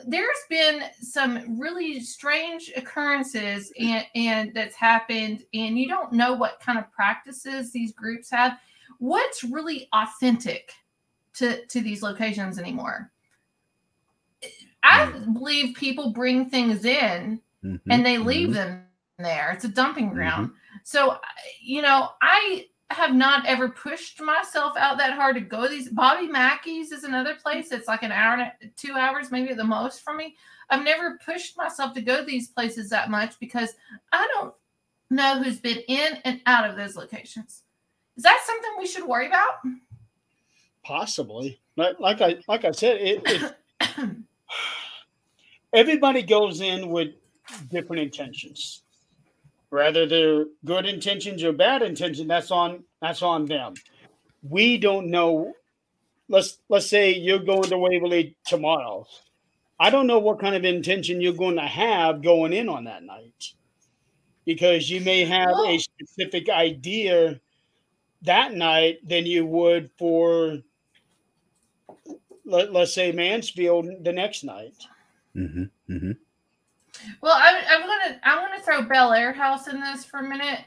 [0.05, 6.59] There's been some really strange occurrences and, and that's happened, and you don't know what
[6.59, 8.59] kind of practices these groups have.
[8.99, 10.71] What's really authentic
[11.35, 13.11] to, to these locations anymore?
[14.83, 15.33] I hmm.
[15.33, 17.91] believe people bring things in mm-hmm.
[17.91, 18.55] and they leave mm-hmm.
[18.55, 18.83] them
[19.17, 19.51] there.
[19.51, 20.47] It's a dumping ground.
[20.47, 20.77] Mm-hmm.
[20.83, 21.17] So,
[21.61, 25.89] you know, I have not ever pushed myself out that hard to go these.
[25.89, 27.71] Bobby Mackey's is another place.
[27.71, 30.35] It's like an hour and a, two hours, maybe at the most for me.
[30.69, 33.73] I've never pushed myself to go to these places that much because
[34.11, 34.53] I don't
[35.09, 37.63] know who's been in and out of those locations.
[38.15, 39.55] Is that something we should worry about?
[40.83, 41.59] Possibly.
[41.75, 43.21] Like, like I like I said, it,
[43.79, 43.97] it
[45.73, 47.09] everybody goes in with
[47.69, 48.83] different intentions.
[49.69, 53.73] Whether they're good intentions or bad intentions, that's on that's on them.
[54.41, 55.53] We don't know.
[56.29, 59.05] Let's let's say you're going to Waverly tomorrow.
[59.79, 63.03] I don't know what kind of intention you're going to have going in on that
[63.03, 63.53] night
[64.45, 67.39] because you may have a specific idea
[68.23, 70.59] that night than you would for
[72.45, 74.73] let, us say Mansfield the next night.
[75.35, 75.93] Mm-hmm.
[75.93, 76.11] Mm-hmm.
[77.21, 80.61] Well, I, am gonna I'm gonna throw Bellaire House in this for a minute.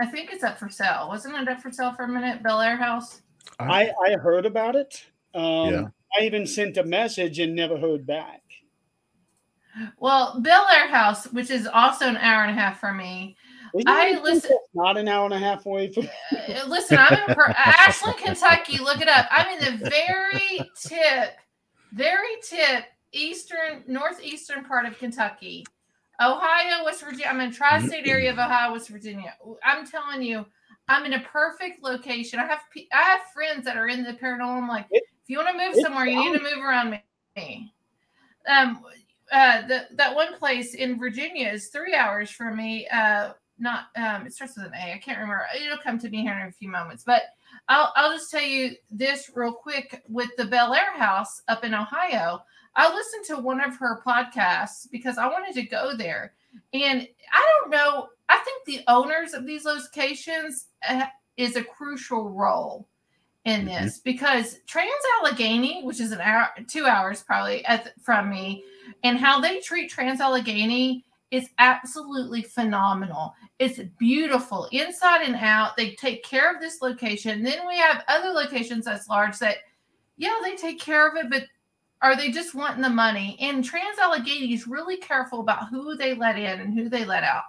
[0.00, 1.06] I think it's up for sale.
[1.08, 2.42] Wasn't it up for sale for a minute?
[2.42, 3.22] Bellaire House.
[3.58, 5.04] I I heard about it.
[5.34, 5.84] Um, yeah.
[6.18, 8.42] I even sent a message and never heard back.
[9.98, 13.36] Well, Bellaire House, which is also an hour and a half for me.
[13.86, 14.50] I listen.
[14.74, 16.08] Not an hour and a half away from.
[16.30, 18.78] Uh, listen, I'm in per- Ashland, Kentucky.
[18.78, 19.26] Look it up.
[19.30, 21.36] I'm in the very tip,
[21.92, 25.64] very tip eastern, northeastern part of Kentucky.
[26.20, 27.26] Ohio, West Virginia.
[27.28, 29.34] I'm in tri-state area of Ohio, West Virginia.
[29.64, 30.44] I'm telling you,
[30.88, 32.38] I'm in a perfect location.
[32.38, 32.60] I have
[32.92, 34.62] I have friends that are in the paranormal.
[34.62, 36.98] I'm like, if you want to move somewhere, you need to move around
[37.36, 37.72] me.
[38.48, 38.84] Um,
[39.32, 42.86] uh, the, that one place in Virginia is three hours from me.
[42.88, 44.94] Uh, not um, it starts with an A.
[44.94, 45.46] I can't remember.
[45.56, 47.04] It'll come to me here in a few moments.
[47.04, 47.22] But
[47.68, 52.42] I'll I'll just tell you this real quick with the Bellaire House up in Ohio.
[52.74, 56.34] I listened to one of her podcasts because I wanted to go there.
[56.72, 61.06] And I don't know, I think the owners of these locations uh,
[61.36, 62.88] is a crucial role
[63.44, 63.68] in mm-hmm.
[63.68, 64.02] this mm-hmm.
[64.04, 68.64] because Trans Allegheny, which is an hour, two hours probably at, from me,
[69.02, 73.34] and how they treat Trans Allegheny is absolutely phenomenal.
[73.58, 75.76] It's beautiful inside and out.
[75.76, 77.42] They take care of this location.
[77.42, 79.56] Then we have other locations that's large that,
[80.18, 81.44] yeah, they take care of it, but
[82.02, 83.36] are they just wanting the money?
[83.40, 87.22] And Trans Allegheny is really careful about who they let in and who they let
[87.22, 87.44] out.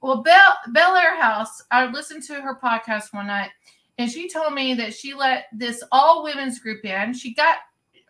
[0.00, 3.50] Well, Bel, Air House, I listened to her podcast one night
[3.96, 7.14] and she told me that she let this all women's group in.
[7.14, 7.56] She got,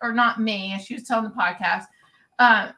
[0.02, 1.84] or not me, and she was telling the podcast,
[2.38, 2.72] uh,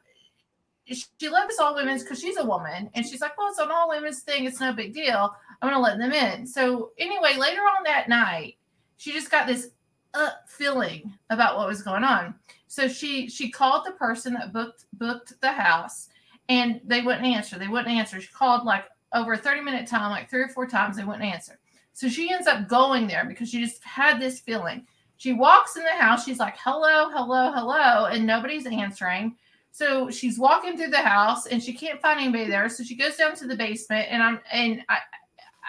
[0.87, 3.71] she let this all women's because she's a woman and she's like, well, it's an
[3.71, 4.45] all women's thing.
[4.45, 5.35] It's no big deal.
[5.63, 6.47] I'm to let them in.
[6.47, 8.57] So, anyway, later on that night,
[8.97, 9.71] she just got this
[10.15, 12.35] uh, feeling about what was going on.
[12.71, 16.09] So she she called the person that booked booked the house,
[16.49, 17.59] and they wouldn't answer.
[17.59, 18.21] They wouldn't answer.
[18.21, 20.97] She called like over a 30 minute time, like three or four times.
[20.97, 21.59] They wouldn't answer.
[21.95, 24.87] So she ends up going there because she just had this feeling.
[25.17, 26.25] She walks in the house.
[26.25, 28.05] She's like, hello, hello, hello.
[28.05, 29.35] And nobody's answering.
[29.73, 32.69] So she's walking through the house and she can't find anybody there.
[32.69, 34.99] So she goes down to the basement and I'm, and I,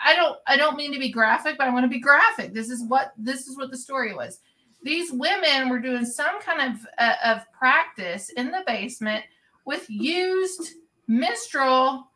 [0.05, 2.53] I don't, I don't mean to be graphic, but I want to be graphic.
[2.53, 4.39] This is what, this is what the story was.
[4.84, 9.24] These women were doing some kind of, uh, of practice in the basement
[9.65, 10.74] with used
[11.08, 12.08] menstrual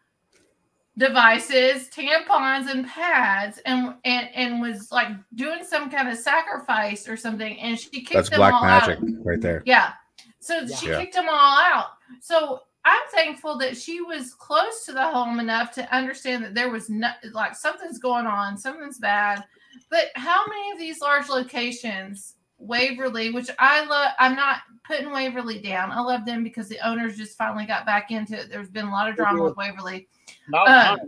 [0.98, 7.18] devices, tampons and pads, and and and was like doing some kind of sacrifice or
[7.18, 9.26] something, and she kicked That's them black all magic out.
[9.26, 9.62] right there.
[9.66, 9.94] Yeah.
[10.40, 10.76] So yeah.
[10.76, 11.88] she kicked them all out.
[12.22, 16.70] So I'm thankful that she was close to the home enough to understand that there
[16.70, 19.44] was not like something's going on, something's bad.
[19.90, 22.36] But how many of these large locations,
[22.68, 25.92] Waverly, which I love, I'm not putting Waverly down.
[25.92, 28.50] I love them because the owners just finally got back into it.
[28.50, 30.08] There's been a lot of drama with Waverly.
[30.54, 31.00] Um,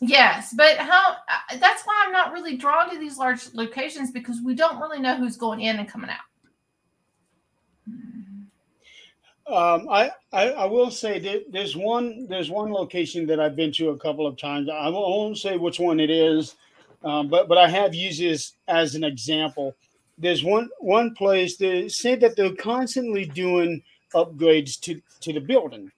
[0.00, 1.16] yes, but how?
[1.58, 5.16] That's why I'm not really drawn to these large locations because we don't really know
[5.16, 6.18] who's going in and coming out.
[9.46, 13.72] Um, I, I, I will say that there's one there's one location that I've been
[13.72, 14.68] to a couple of times.
[14.68, 16.56] I won't say which one it is,
[17.02, 19.74] um, but but I have used this as an example.
[20.18, 23.82] There's one one place they say that they're constantly doing
[24.14, 25.90] upgrades to to the building,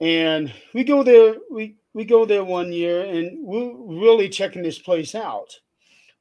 [0.00, 4.78] and we go there we we go there one year and we're really checking this
[4.78, 5.58] place out.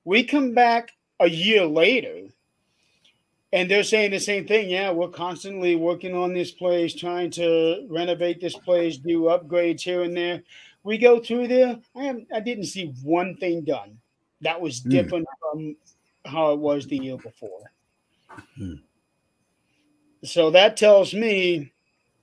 [0.05, 2.27] We come back a year later
[3.53, 4.69] and they're saying the same thing.
[4.69, 10.01] Yeah, we're constantly working on this place, trying to renovate this place, do upgrades here
[10.01, 10.43] and there.
[10.83, 11.79] We go through there.
[11.95, 13.99] I have, I didn't see one thing done
[14.41, 14.89] that was hmm.
[14.89, 15.51] different mm.
[15.51, 15.75] from
[16.27, 17.71] how it was the year before.
[18.59, 18.81] Mm.
[20.23, 21.71] So that tells me,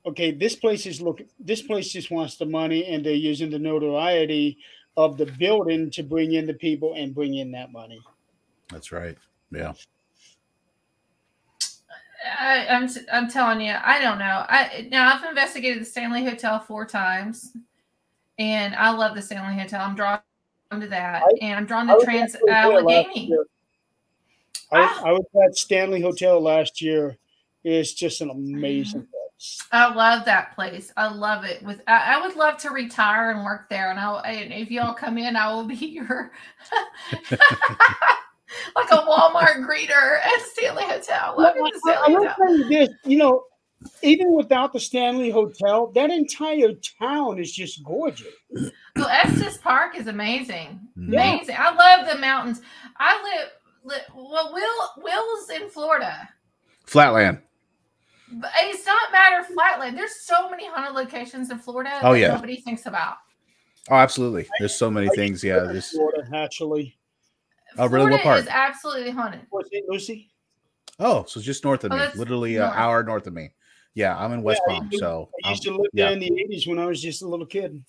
[0.06, 1.22] okay, this place is look.
[1.38, 4.58] This place just wants the money, and they're using the notoriety
[4.96, 8.00] of the building to bring in the people and bring in that money.
[8.70, 9.16] That's right.
[9.50, 9.72] Yeah.
[12.38, 14.44] I, am I'm, I'm telling you, I don't know.
[14.48, 17.56] I now I've investigated the Stanley Hotel four times,
[18.38, 19.80] and I love the Stanley Hotel.
[19.80, 20.20] I'm drawn
[20.70, 23.32] to that, I, and I'm drawn to Trans Allegheny.
[24.74, 25.02] I, ah.
[25.06, 27.16] I was at Stanley Hotel last year.
[27.62, 29.10] It's just an amazing place.
[29.38, 29.68] place.
[29.72, 30.92] I love that place.
[30.96, 31.62] I love it.
[31.62, 33.90] With I, I would love to retire and work there.
[33.90, 36.30] And I'll and if y'all come in, I will be your
[38.76, 41.34] like a Walmart greeter at Stanley Hotel.
[41.38, 42.56] Love Well, it, the I, I Stanley Hotel.
[42.58, 43.44] you this, you know,
[44.02, 48.32] even without the Stanley Hotel, that entire town is just gorgeous.
[48.96, 50.80] Well, Estes Park is amazing.
[50.96, 51.34] Yeah.
[51.34, 51.56] Amazing.
[51.58, 52.60] I love the mountains.
[52.98, 53.52] I live, li-
[53.84, 56.28] well, Will Will's in Florida.
[56.86, 57.38] Flatland.
[58.32, 59.96] But it's not matter flatland.
[59.96, 62.28] There's so many haunted locations in Florida Oh, that yeah.
[62.28, 63.16] nobody thinks about.
[63.90, 64.48] Oh, absolutely.
[64.58, 65.44] There's so many things.
[65.44, 65.60] Yeah.
[65.60, 66.96] There's Florida, actually.
[67.78, 68.10] Oh, really?
[68.10, 68.40] What Florida part?
[68.40, 69.42] is absolutely haunted.
[69.50, 70.30] What's it, Lucy?
[71.00, 73.50] oh, so just north of Oh, me, that's literally an hour north of me.
[73.94, 74.88] Yeah, I'm in West Yeah, Palm.
[74.90, 76.04] used- So I used to live yeah.
[76.06, 77.84] there in the 80s when I was just a little kid.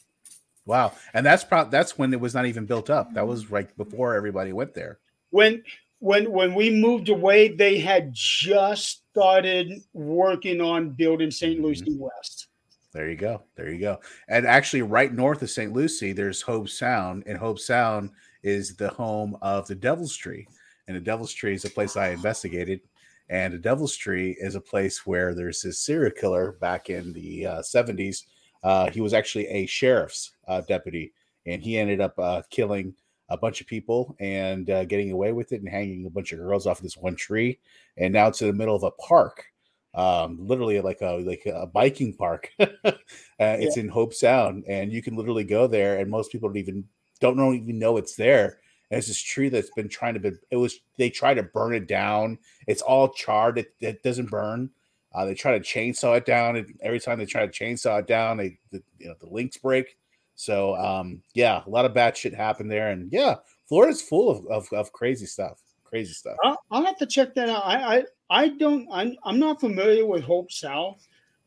[0.66, 3.14] wow, and that's probably that's when it was not even built up.
[3.14, 5.00] That was right before everybody went there.
[5.30, 5.64] When
[6.06, 11.56] when when we moved away, they had just started working on building St.
[11.56, 11.66] Mm-hmm.
[11.66, 12.48] Lucie West.
[12.94, 13.42] There you go.
[13.56, 14.00] There you go.
[14.28, 15.74] And actually, right north of St.
[15.74, 18.12] Lucie, there's Hobe Sound, and Hobe Sound
[18.44, 20.48] is the home of the Devil's Tree.
[20.88, 22.82] And the Devil's Tree is a place I investigated.
[23.30, 27.48] And the Devil's Tree is a place where there's this serial killer back in the
[27.48, 28.26] uh, 70s.
[28.64, 31.14] Uh, he was actually a sheriff's uh, deputy,
[31.48, 32.94] and he ended up uh, killing
[33.30, 36.40] a bunch of people and uh, getting away with it and hanging a bunch of
[36.40, 37.60] girls off this one tree.
[37.98, 39.46] And now it's in the middle of a park
[39.96, 42.52] um literally like a like a biking park.
[43.38, 46.58] Uh, it's in Hobe Sound and you can literally go there and most people don't
[46.58, 46.86] even
[47.20, 48.60] don't know even know it's there.
[48.90, 51.76] And it's this tree that's been trying to be it was they try to burn
[51.76, 52.40] it down.
[52.66, 54.70] It's all charred it, it doesn't burn.
[55.14, 58.08] Uh, they try to chainsaw it down and every time they try to chainsaw it
[58.08, 59.98] down they the, you know the links break
[60.36, 63.36] so um yeah a lot of bad shit happened there and yeah
[63.68, 67.48] florida's full of, of, of crazy stuff crazy stuff I'll, I'll have to check that
[67.50, 67.64] out.
[67.66, 68.88] I I, I don't.
[68.92, 70.96] I'm I'm not familiar with Hobe Sound.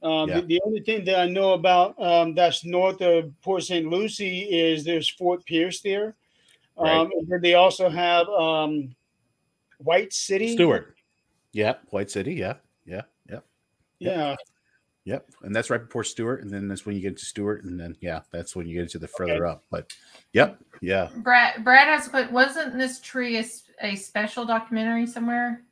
[0.02, 0.40] Um, Yeah.
[0.40, 3.86] the, the only thing that I know about um, that's north of Port St.
[3.88, 6.14] Lucie is there's Fort Pierce there.
[6.78, 7.10] Um, Right.
[7.18, 8.94] and then they also have um,
[9.78, 10.52] White City.
[10.54, 10.94] Stuart
[11.52, 13.40] yeah white city yeah yeah yeah
[13.98, 14.36] Yeah.
[15.08, 17.80] Yep, and that's right before Stuart, and then that's when you get to Stuart, and
[17.80, 19.64] then yeah, that's when you get into the further up.
[19.70, 19.90] But
[20.34, 22.30] yep, yeah, Brad Brad has put.
[22.30, 23.42] Wasn't this tree
[23.80, 25.62] a special documentary somewhere?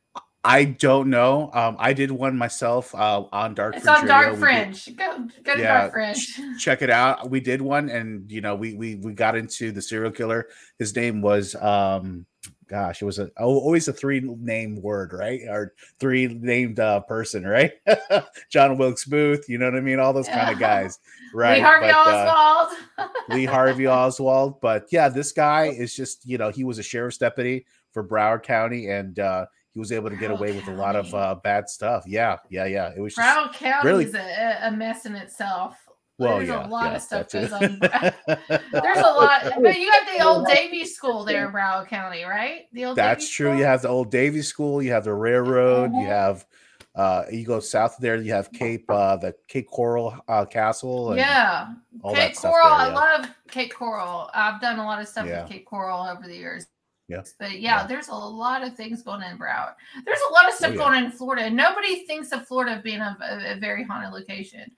[0.42, 1.50] I don't know.
[1.52, 3.76] Um, I did one myself uh, on Dark.
[3.76, 4.14] It's Fringe on Radio.
[4.14, 4.96] Dark did- Fringe.
[4.96, 6.58] Go go to Yeah, Dark Fringe.
[6.58, 7.28] check it out.
[7.28, 10.46] We did one, and you know, we we we got into the serial killer.
[10.78, 12.24] His name was um,
[12.68, 15.40] gosh, it was a always a three name word, right?
[15.48, 17.72] Or three named uh, person, right?
[18.50, 19.48] John Wilkes Booth.
[19.48, 19.98] You know what I mean?
[20.00, 20.98] All those kind of guys,
[21.34, 21.56] right?
[21.58, 23.10] Lee Harvey But, uh, Oswald.
[23.30, 24.60] Lee Harvey Oswald.
[24.60, 28.42] But yeah, this guy is just, you know, he was a sheriff's deputy for Broward
[28.42, 31.34] County and uh, he was able to get Broward away with a lot of uh,
[31.42, 32.04] bad stuff.
[32.06, 32.92] Yeah, yeah, yeah.
[32.96, 35.76] It was Broward County really- is a, a mess in itself.
[36.18, 36.66] Well, There's yeah.
[36.66, 37.78] a lot yeah, of stuff goes on.
[37.80, 42.66] There's a lot, but you have the old Davy School there in Broward County, right?
[42.72, 43.46] The old That's Davy true.
[43.50, 43.58] School?
[43.58, 46.06] You have the old Davy School, you have the railroad, you Mhm.
[46.06, 46.46] have
[46.94, 51.18] uh you go south there, you have Cape uh the Cape Coral uh castle and
[51.18, 51.68] yeah,
[52.14, 52.64] Cape Coral.
[52.64, 54.30] there, I love Cape Coral.
[54.32, 55.42] I've done a lot of stuff Yeah.
[55.42, 56.66] with Cape Coral over the years.
[57.08, 57.22] Yeah.
[57.38, 57.86] But yeah, Yeah.
[57.86, 59.74] there's a lot of things going on in Broward.
[60.06, 60.78] There's a lot of stuff Oh, yeah.
[60.78, 61.50] going on in Florida.
[61.50, 64.72] Nobody thinks of Florida being a, a, a very haunted location.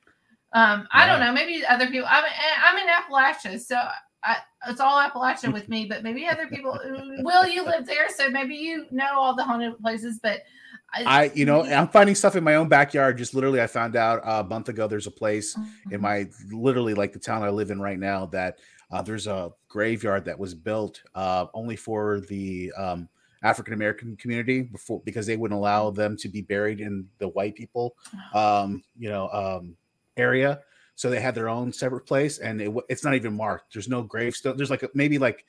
[0.53, 1.33] Um, I don't know.
[1.33, 2.09] Maybe other people.
[2.11, 2.25] I'm
[2.63, 3.77] I'm in Appalachia, so
[4.25, 4.37] I,
[4.69, 5.87] it's all Appalachia with me.
[5.87, 6.79] But maybe other people.
[7.19, 8.09] Will you live there?
[8.09, 10.19] So maybe you know all the haunted places.
[10.23, 10.41] But
[10.95, 13.19] I, you know, I'm finding stuff in my own backyard.
[13.19, 14.89] Just literally, I found out uh, a month ago.
[14.89, 15.95] There's a place Mm-hmm.
[15.95, 18.59] in my literally like the town I live in right now that
[18.91, 23.09] uh, there's a graveyard that was built uh, only for the um,
[23.43, 27.55] African American community before because they wouldn't allow them to be buried in the white
[27.55, 27.95] people,
[28.35, 29.77] um, you know, um,
[30.19, 30.61] area.
[30.95, 33.73] So they had their own separate place, and it, it's not even marked.
[33.73, 34.57] There's no gravestone.
[34.57, 35.45] There's like a, maybe like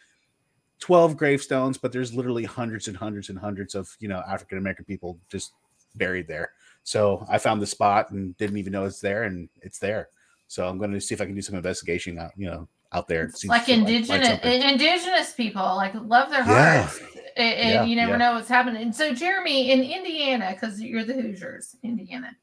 [0.80, 4.86] 12 gravestones, but there's literally hundreds and hundreds and hundreds of, you know, African American
[4.86, 5.54] people just
[5.96, 6.52] buried there.
[6.84, 10.10] So I found the spot and didn't even know it's there and it's there.
[10.48, 13.08] So I'm going to see if I can do some investigation out, you know, out
[13.08, 13.32] there.
[13.46, 14.62] Like indigenous something.
[14.62, 16.82] indigenous people like love their Yeah.
[16.84, 17.00] hearts
[17.38, 18.18] and, and Yeah, you never yeah.
[18.18, 22.36] know what's happening and so jeremy in indiana because you're the hoosiers indiana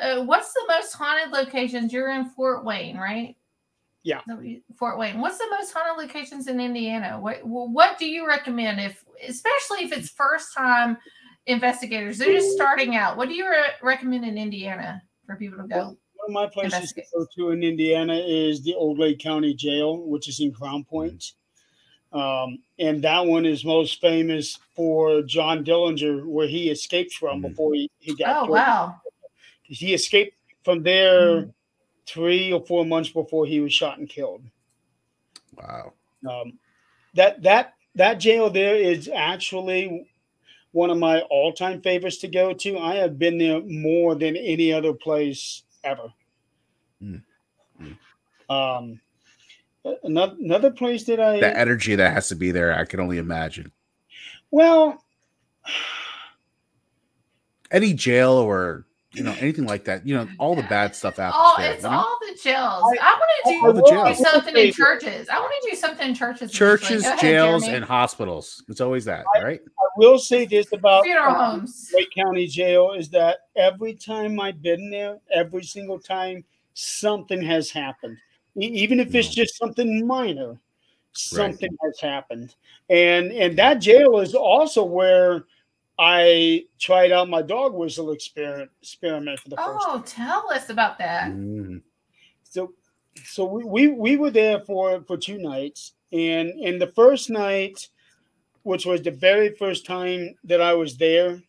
[0.00, 3.36] uh, what's the most haunted locations you're in fort wayne right
[4.02, 4.18] Yeah.
[4.18, 7.98] Is that what you- fort wayne what's the most haunted locations in indiana what what
[7.98, 10.96] do you recommend if especially if it's first time
[11.46, 15.68] investigators they're just starting out what do you re- recommend in indiana for people to
[15.68, 19.54] go One of my places to go to in Indiana is the Old Lake County
[19.54, 21.32] Jail, which is in Crown Point.
[22.12, 27.48] Um, and that one is most famous for John Dillinger, where he escaped from Mhm.
[27.48, 28.50] before he, he got oh killed.
[28.50, 29.00] wow
[29.68, 31.52] He escaped from there mm.
[32.06, 34.42] three or four months before he was shot and killed.
[35.56, 35.92] Wow.
[36.28, 36.58] Um,
[37.14, 40.08] that that that jail there is actually
[40.72, 42.78] one of my all-time favorites to go to.
[42.78, 46.12] I have been there more than any other place ever.
[47.02, 47.22] Mm.
[47.80, 47.96] Mm.
[48.50, 49.00] Um,
[50.02, 53.18] another another place that I the energy that has to be there, I can only
[53.18, 53.72] imagine.
[54.50, 55.02] Well,
[57.70, 58.85] any jail or
[59.16, 60.06] you know anything like that.
[60.06, 61.34] You know all the bad stuff happens.
[61.38, 61.96] Oh, there, it's you know?
[61.96, 62.82] all the jails.
[62.82, 65.28] I, I want to do, do something in churches.
[65.28, 66.52] I want to do something in churches.
[66.52, 67.76] Churches, ahead, jails, Jeremy.
[67.76, 68.62] and hospitals.
[68.68, 69.60] It's always that, I, right?
[69.64, 71.90] I will say this about funeral um, homes.
[71.94, 76.44] Lake County Jail is that every time I've been there, every single time
[76.74, 78.18] something has happened,
[78.56, 80.58] even if it's just something minor.
[81.18, 81.88] Something right.
[81.88, 82.54] has happened,
[82.90, 85.46] and and that jail is also where
[85.98, 89.86] I tried out my dog whistle experiment experiment for the first.
[89.88, 90.02] Oh, time.
[90.04, 91.30] tell us about that.
[91.30, 91.80] Mm.
[92.42, 92.74] So,
[93.24, 97.88] so we, we we were there for for two nights, and and the first night,
[98.62, 101.42] which was the very first time that I was there,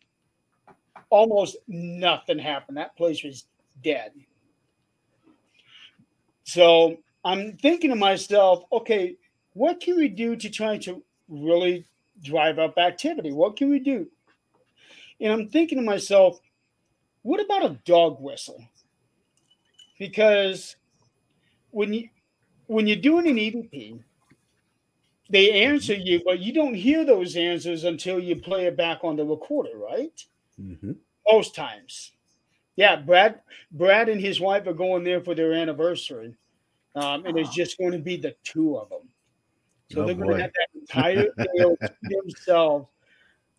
[1.10, 2.78] almost nothing happened.
[2.78, 3.46] That place was
[3.84, 4.12] dead.
[6.44, 9.18] So I'm thinking to myself, okay,
[9.52, 11.86] what can we do to try to really
[12.24, 13.34] drive up activity?
[13.34, 14.08] What can we do?
[15.20, 16.40] And I'm thinking to myself,
[17.24, 18.64] what about a dog whistle?
[20.00, 20.76] Because
[21.72, 22.10] when you
[22.68, 24.00] when you're doing an EVP,
[25.30, 29.16] they answer you, but you don't hear those answers until you play it back on
[29.16, 30.24] the recorder, right?
[30.62, 30.94] Mm-hmm.
[31.30, 32.12] Most times.
[32.76, 33.42] Yeah, Brad,
[33.72, 36.36] Brad and his wife are going there for their anniversary,
[36.96, 39.10] um, and it's just going to be the two of them.
[39.92, 42.88] So oh, they're going to have that entire day themselves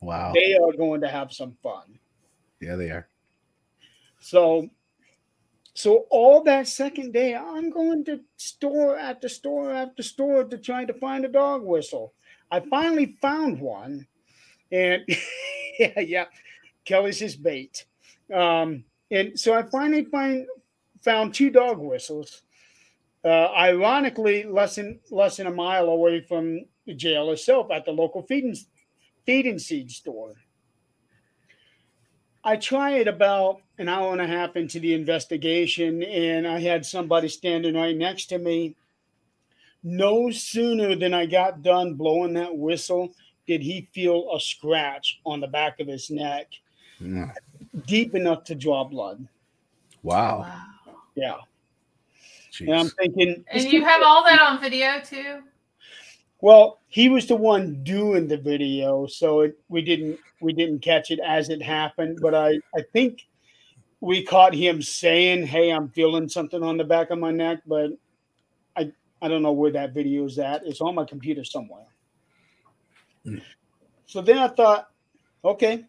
[0.01, 0.33] Wow.
[0.35, 1.99] They are going to have some fun.
[2.61, 3.09] Yeah, they are.
[4.21, 4.69] So
[5.79, 10.85] so all that second day, I'm going to store after store after store to try
[10.85, 12.15] to find a dog whistle.
[12.51, 14.07] I finally found one,
[14.73, 15.05] and
[15.79, 16.25] yeah, yeah,
[16.85, 17.85] Kelly's his bait.
[18.35, 18.83] Um,
[19.13, 20.49] and so I finally find
[21.03, 22.43] found two dog whistles.
[23.25, 27.93] Uh, ironically, less than less than a mile away from the jail itself at the
[27.93, 28.57] local feeding
[29.29, 30.33] feed and seed store.
[32.43, 37.29] I tried about an hour and a half into the investigation, and I had somebody
[37.29, 38.75] standing right next to me.
[39.83, 43.13] No sooner than I got done blowing that whistle
[43.47, 46.47] did he feel a scratch on the back of his neck,
[46.99, 47.31] mm.
[47.85, 49.29] deep enough to draw blood.
[50.03, 50.39] Wow.
[50.39, 50.95] wow.
[51.17, 51.37] Yeah.
[52.51, 52.69] Jeez.
[52.69, 53.45] And I'm thinking.
[53.49, 55.43] And you have all that on video too?
[56.41, 61.11] Well, he was the one doing the video, so it, we didn't we didn't catch
[61.11, 62.21] it as it happened.
[62.23, 63.27] But I I think
[64.01, 67.91] we caught him saying, "Hey, I'm feeling something on the back of my neck," but
[68.77, 70.65] I I don't know where that video is at.
[70.65, 71.87] It's on my computer somewhere.
[73.27, 73.43] Mm.
[74.07, 74.89] So then I thought,
[75.45, 75.85] okay,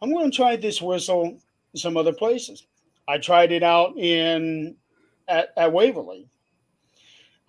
[0.00, 1.38] I'm going to try this whistle
[1.74, 2.66] some other places.
[3.08, 4.76] I tried it out in
[5.28, 6.28] at, at Waverly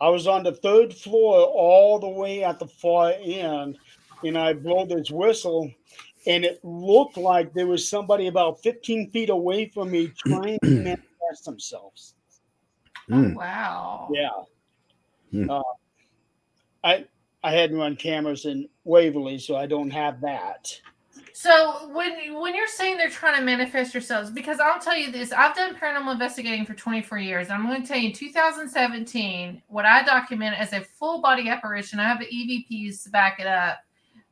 [0.01, 3.77] I was on the third floor, all the way at the far end,
[4.23, 5.71] and I blow this whistle,
[6.25, 10.69] and it looked like there was somebody about 15 feet away from me trying to
[10.69, 12.15] manifest themselves.
[13.11, 14.09] Oh, wow.
[14.13, 14.29] Yeah.
[15.33, 15.49] Mm.
[15.49, 15.63] Uh,
[16.83, 17.05] I
[17.43, 20.79] I hadn't run cameras in Waverly, so I don't have that.
[21.41, 25.31] So when when you're saying they're trying to manifest yourselves, because I'll tell you this,
[25.31, 27.49] I've done paranormal investigating for 24 years.
[27.49, 31.97] I'm going to tell you, in 2017, what I document as a full body apparition,
[31.97, 33.77] I have the EVPs to back it up.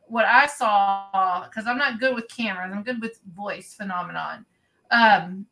[0.08, 4.46] What I saw, because I'm not good with cameras, I'm good with voice phenomenon.
[4.92, 5.46] Um,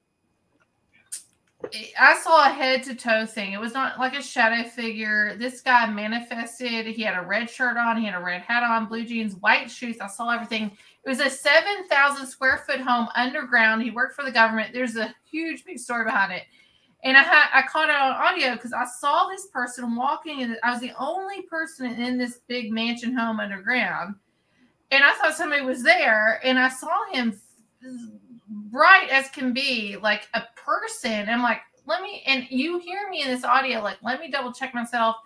[1.99, 3.53] I saw a head to toe thing.
[3.53, 5.35] It was not like a shadow figure.
[5.37, 6.85] This guy manifested.
[6.85, 9.71] He had a red shirt on, he had a red hat on, blue jeans, white
[9.71, 9.97] shoes.
[10.01, 10.77] I saw everything.
[11.05, 13.83] It was a 7,000 square foot home underground.
[13.83, 14.73] He worked for the government.
[14.73, 16.43] There's a huge, big story behind it.
[17.03, 20.57] And I had I caught it on audio because I saw this person walking, and
[20.63, 24.15] I was the only person in this big mansion home underground.
[24.89, 27.39] And I thought somebody was there, and I saw him
[28.49, 31.29] bright as can be, like a person.
[31.29, 34.51] I'm like, let me, and you hear me in this audio, like, let me double
[34.51, 35.17] check myself.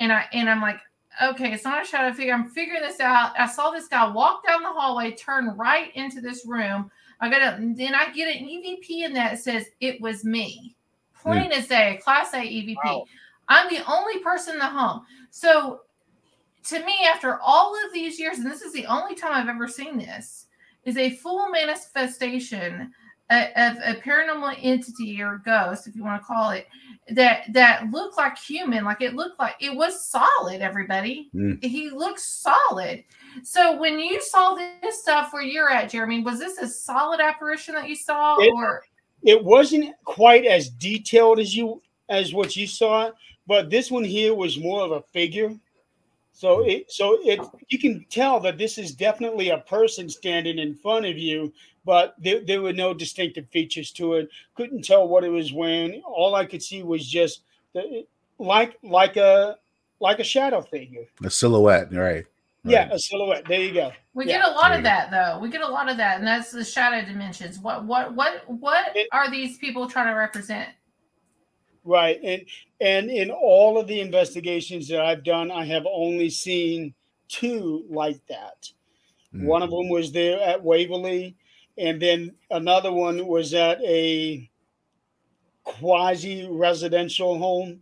[0.00, 0.80] And I and I'm like,
[1.20, 2.32] okay, it's not a shadow figure.
[2.32, 3.38] I'm figuring this out.
[3.38, 6.90] I saw this guy walk down the hallway, turn right into this room.
[7.20, 10.74] I got a, then I get an EVP in that says it was me.
[11.20, 11.56] Plain mm.
[11.56, 12.76] as day, class A EVP.
[12.84, 13.04] Wow.
[13.48, 15.02] I'm the only person in the home.
[15.30, 15.82] So
[16.64, 19.68] to me, after all of these years, and this is the only time I've ever
[19.68, 20.46] seen this,
[20.84, 22.92] is a full manifestation
[23.32, 26.66] a, a, a paranormal entity or ghost, if you want to call it,
[27.10, 30.60] that that looked like human, like it looked like it was solid.
[30.60, 31.62] Everybody, Mm.
[31.64, 33.02] he looks solid.
[33.42, 37.74] So when you saw this stuff where you're at, Jeremy, was this a solid apparition
[37.74, 38.84] that you saw, It- or
[39.24, 43.10] It wasn't quite as detailed as you as what you saw,
[43.46, 45.54] but this one here was more of a figure.
[46.34, 50.74] So it so it you can tell that this is definitely a person standing in
[50.74, 51.52] front of you,
[51.84, 54.28] but there, there were no distinctive features to it.
[54.54, 56.02] Couldn't tell what it was wearing.
[56.06, 57.42] All I could see was just
[57.74, 58.06] the,
[58.38, 59.56] like like a
[60.00, 61.04] like a shadow figure.
[61.24, 62.24] A silhouette, right?
[62.64, 63.44] Yeah, a silhouette.
[63.48, 63.92] There you go.
[64.14, 64.38] we Yeah.
[64.38, 65.38] get a lot There of you that though.
[65.40, 67.58] We get a lot of that, and that's the shadow dimensions.
[67.58, 70.68] What what what what It- are these people trying to represent?
[71.84, 72.20] Right.
[72.22, 72.42] And
[72.80, 76.94] and in all of the investigations that I've done, I have only seen
[77.28, 78.68] two like that.
[79.34, 79.46] Mm.
[79.46, 81.34] One of them was there at Waverly,
[81.78, 84.48] and then another one was at a
[85.64, 87.80] quasi residential home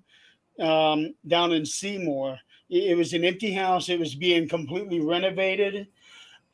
[0.61, 2.39] um, down in Seymour.
[2.69, 5.89] It, it was an empty house, it was being completely renovated.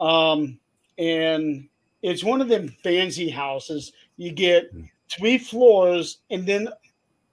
[0.00, 0.58] Um,
[0.98, 1.68] and
[2.02, 3.92] it's one of them fancy houses.
[4.16, 4.88] You get Mm.
[5.10, 6.68] three floors and then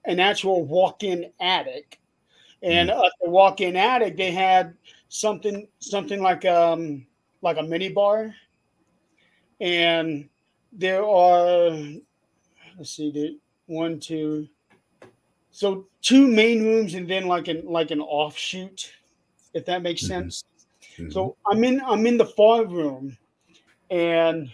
[0.04, 1.98] an actual walk-in attic.
[2.62, 4.74] And at the walk-in attic, they had
[5.08, 7.06] something something like um
[7.42, 8.34] like a mini bar.
[9.60, 10.28] And
[10.72, 11.70] there are
[12.76, 14.48] let's see, the one, two,
[15.50, 18.92] so two main rooms and then like an like an offshoot,
[19.54, 20.08] if that makes Mhm.
[20.08, 20.44] sense.
[20.98, 21.12] Mhm.
[21.12, 23.16] So I'm in I'm in the far room,
[23.90, 24.50] and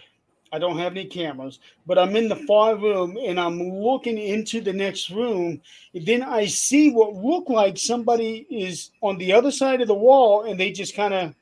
[0.53, 4.59] I don't have any cameras, but I'm in the far room and I'm looking into
[4.61, 5.61] the next room.
[5.93, 9.95] And then I see what look like somebody is on the other side of the
[9.95, 11.33] wall, and they just kind of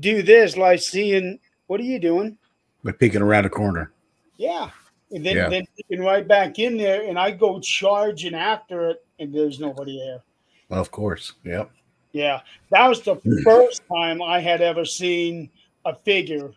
[0.00, 2.36] do this, like seeing what are you doing?
[2.82, 3.92] By peeking around a corner.
[4.36, 4.70] Yeah.
[5.12, 5.48] And then, Yeah.
[5.48, 9.98] then peeking right back in there, and I go charging after it, and there's nobody
[9.98, 10.20] there.
[10.68, 11.32] Well, of course.
[11.44, 11.70] Yep.
[12.12, 12.40] Yeah,
[12.70, 15.50] that was the first time I had ever seen
[15.84, 16.50] a figure,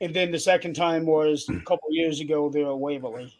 [0.00, 3.32] and then the second time was a couple years ago there at Waverly.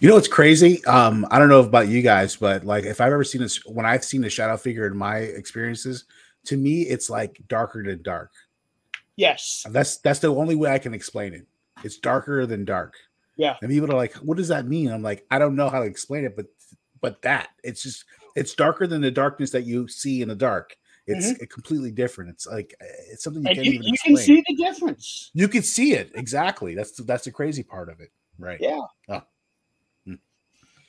[0.00, 0.84] You know what's crazy?
[0.86, 3.86] Um, I don't know about you guys, but like if I've ever seen this, when
[3.86, 6.04] I've seen a shadow figure in my experiences,
[6.44, 8.30] to me it's like darker than dark.
[9.18, 11.46] Yes, That's that's the only way I can explain it.
[11.82, 12.94] It's darker than dark.
[13.36, 13.56] Yeah.
[13.60, 15.86] And people are like, "What does that mean?" I'm like, "I don't know how to
[15.86, 16.46] explain it, but
[17.00, 18.04] but that it's just
[18.36, 20.76] it's darker than the darkness that you see in the dark.
[21.08, 22.30] It's completely different.
[22.30, 24.16] It's like uh, it's something you and can't you, even you explain.
[24.16, 25.30] can see the difference.
[25.34, 26.74] you can see it exactly.
[26.74, 28.58] That's the, that's the crazy part of it, right?
[28.60, 29.20] Yeah, Uh,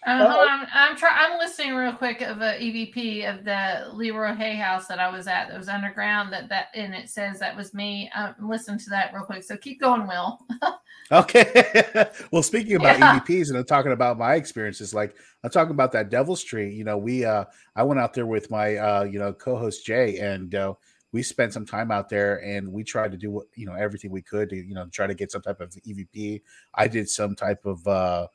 [0.05, 0.67] Uh, hold on.
[0.73, 1.15] I'm trying.
[1.17, 5.27] I'm listening real quick of a EVP of the Leroy Hay house that I was
[5.27, 5.49] at.
[5.49, 6.31] That was underground.
[6.31, 8.09] That that and it says that was me.
[8.15, 9.43] Um, listen to that real quick.
[9.43, 10.39] So keep going, Will.
[11.11, 12.05] Okay.
[12.31, 13.19] well, speaking about Yeah.
[13.19, 16.71] EVPs and I'm talking about my experiences, like I'm talking about that Devil's Tree.
[16.71, 17.45] You know, we uh
[17.75, 20.73] I went out there with my uh you know co-host Jay and uh
[21.11, 24.11] we spent some time out there and we tried to do what you know everything
[24.11, 26.43] we could to you know try to get some type of EVP.
[26.75, 28.27] I did some type of uh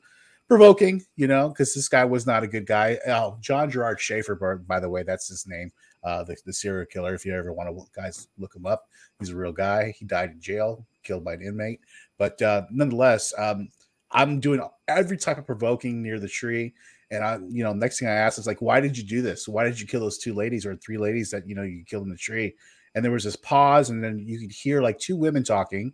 [0.47, 2.99] provoking, you know, because this guy was not a good guy.
[3.07, 4.35] Oh, John Gerard Schaefer,
[4.67, 5.71] by- the way, that's his name.
[6.03, 7.15] Uh, the, the serial killer.
[7.15, 8.87] If you ever want to, guys, look him up.
[9.19, 9.91] He's a real guy.
[9.97, 11.79] He died in jail, killed by an inmate.
[12.19, 13.69] But uh, nonetheless, um,
[14.11, 16.73] I'm doing every type of provoking near the tree.
[17.09, 19.47] And I, you know, next thing I asked is like, why did you do this?
[19.47, 22.03] Why did you kill those two ladies or three ladies that you know you killed
[22.03, 22.53] in the tree?
[22.93, 25.93] And there was this pause, and then you could hear like two women talking.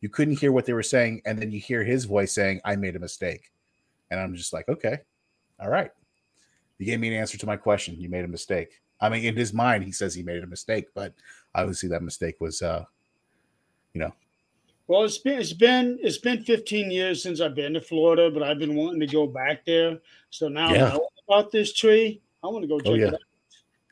[0.00, 2.74] You couldn't hear what they were saying, and then you hear his voice saying, "I
[2.74, 3.51] made a mistake."
[4.12, 4.98] And I'm just like, okay,
[5.58, 5.90] all right.
[6.78, 7.96] You gave me an answer to my question.
[7.98, 8.80] You made a mistake.
[9.00, 11.14] I mean, in his mind, he says he made a mistake, but
[11.54, 12.84] obviously that mistake was, uh,
[13.94, 14.12] you know,
[14.88, 18.42] well, it's been it's been it's been 15 years since I've been to Florida, but
[18.42, 19.98] I've been wanting to go back there.
[20.28, 22.20] So now I know about this tree.
[22.44, 23.06] I want to go check Oh, yeah.
[23.06, 23.20] it out.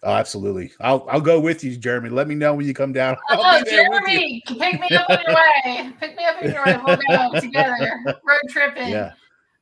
[0.02, 0.72] oh, absolutely.
[0.80, 2.10] I'll I'll go with you, Jeremy.
[2.10, 3.16] Let me know when you come down.
[3.30, 4.18] I'll Oh, be there with you.
[4.18, 5.92] Jeremy, pick me up on your way.
[5.98, 6.76] Pick me up on your way.
[6.84, 7.92] We'll go together.
[8.24, 8.88] Road tripping.
[8.90, 9.12] Yeah.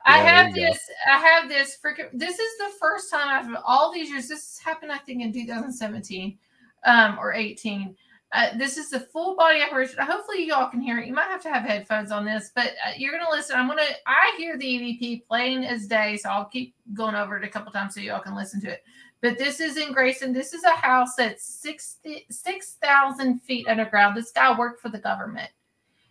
[0.09, 0.73] I have you go.
[0.73, 0.91] this.
[1.07, 2.09] I have this freaking.
[2.13, 4.29] This is the first time after all these years.
[4.29, 6.39] This happened, I think, in 2017
[6.85, 7.95] um, or 18.
[8.33, 9.99] Uh, this is the full body apparition.
[10.01, 11.07] Hopefully, you all can hear it.
[11.07, 13.57] You might have to have headphones on this, but uh, you're gonna listen.
[13.57, 13.83] I'm gonna.
[14.07, 17.71] I hear the EVP plain as day, so I'll keep going over it a couple
[17.73, 18.83] times so you all can listen to it.
[19.21, 20.33] But this is in Grayson.
[20.33, 24.17] This is a house that's 60 6,000 feet underground.
[24.17, 25.51] This guy worked for the government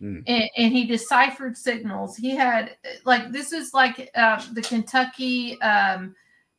[0.00, 2.16] and, and he deciphered signals.
[2.16, 6.14] He had like this is like uh, the Kentucky um,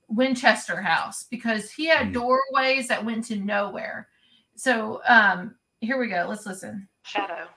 [0.07, 2.13] Winchester House because he had Mm.
[2.13, 4.07] doorways that went to nowhere.
[4.55, 6.25] So um, here we go.
[6.27, 6.87] Let's listen.
[7.03, 7.47] Shadow.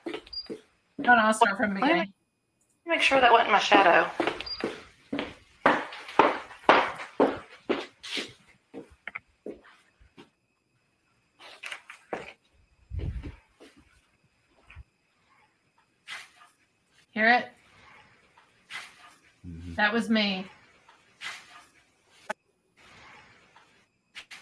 [0.99, 2.12] No, no, I'll start from the beginning.
[2.87, 4.09] Make sure that wasn't my shadow.
[17.12, 17.47] Hear it?
[19.47, 19.72] Mhm.
[19.83, 20.47] That was me.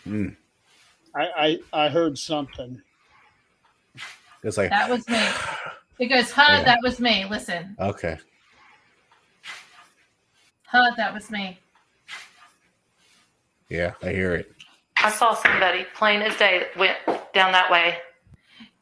[0.06, 0.36] Mm.
[1.16, 2.82] I, I I heard something.
[4.44, 5.18] It's like That was me.
[5.98, 6.64] It goes, huh, Yeah.
[6.64, 7.24] that was me.
[7.24, 8.18] Listen, okay.
[10.66, 11.58] huh, that was me.
[13.70, 14.52] Yeah, I hear it.
[14.98, 16.98] I saw somebody plain as day that went
[17.32, 17.96] down that way.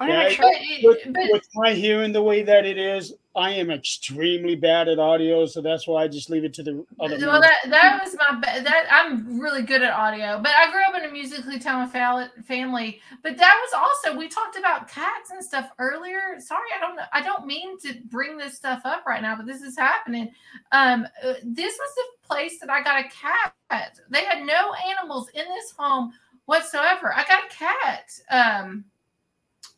[0.01, 0.83] Yeah, make.
[0.83, 5.47] With, with my hearing the way that it is, I am extremely bad at audio,
[5.47, 7.17] so that's why I just leave it to the other.
[7.19, 10.83] well, that that was my ba- that I'm really good at audio, but I grew
[10.89, 13.01] up in a musically talented family.
[13.23, 16.39] But that was also we talked about cats and stuff earlier.
[16.39, 17.05] Sorry, I don't know.
[17.13, 20.31] I don't mean to bring this stuff up right now, but this is happening.
[20.71, 23.99] Um, uh, this was the place that I got a cat.
[24.11, 26.13] They had no animals in this home
[26.47, 27.15] whatsoever.
[27.15, 28.11] I got a cat.
[28.31, 28.85] Um,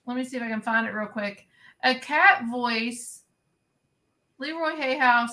[0.07, 1.47] let me see if I can find it real quick.
[1.85, 3.23] A cat voice.
[4.39, 5.31] Leroy Hayhouse.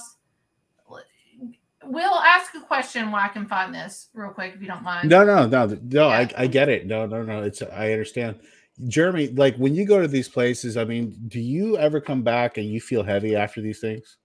[1.83, 5.09] We'll ask a question while I can find this real quick, if you don't mind.
[5.09, 6.09] No, no, no, no.
[6.09, 6.85] I, I get it.
[6.85, 7.43] No, no, no.
[7.43, 8.39] It's I understand.
[8.87, 12.57] Jeremy, like when you go to these places, I mean, do you ever come back
[12.57, 14.17] and you feel heavy after these things?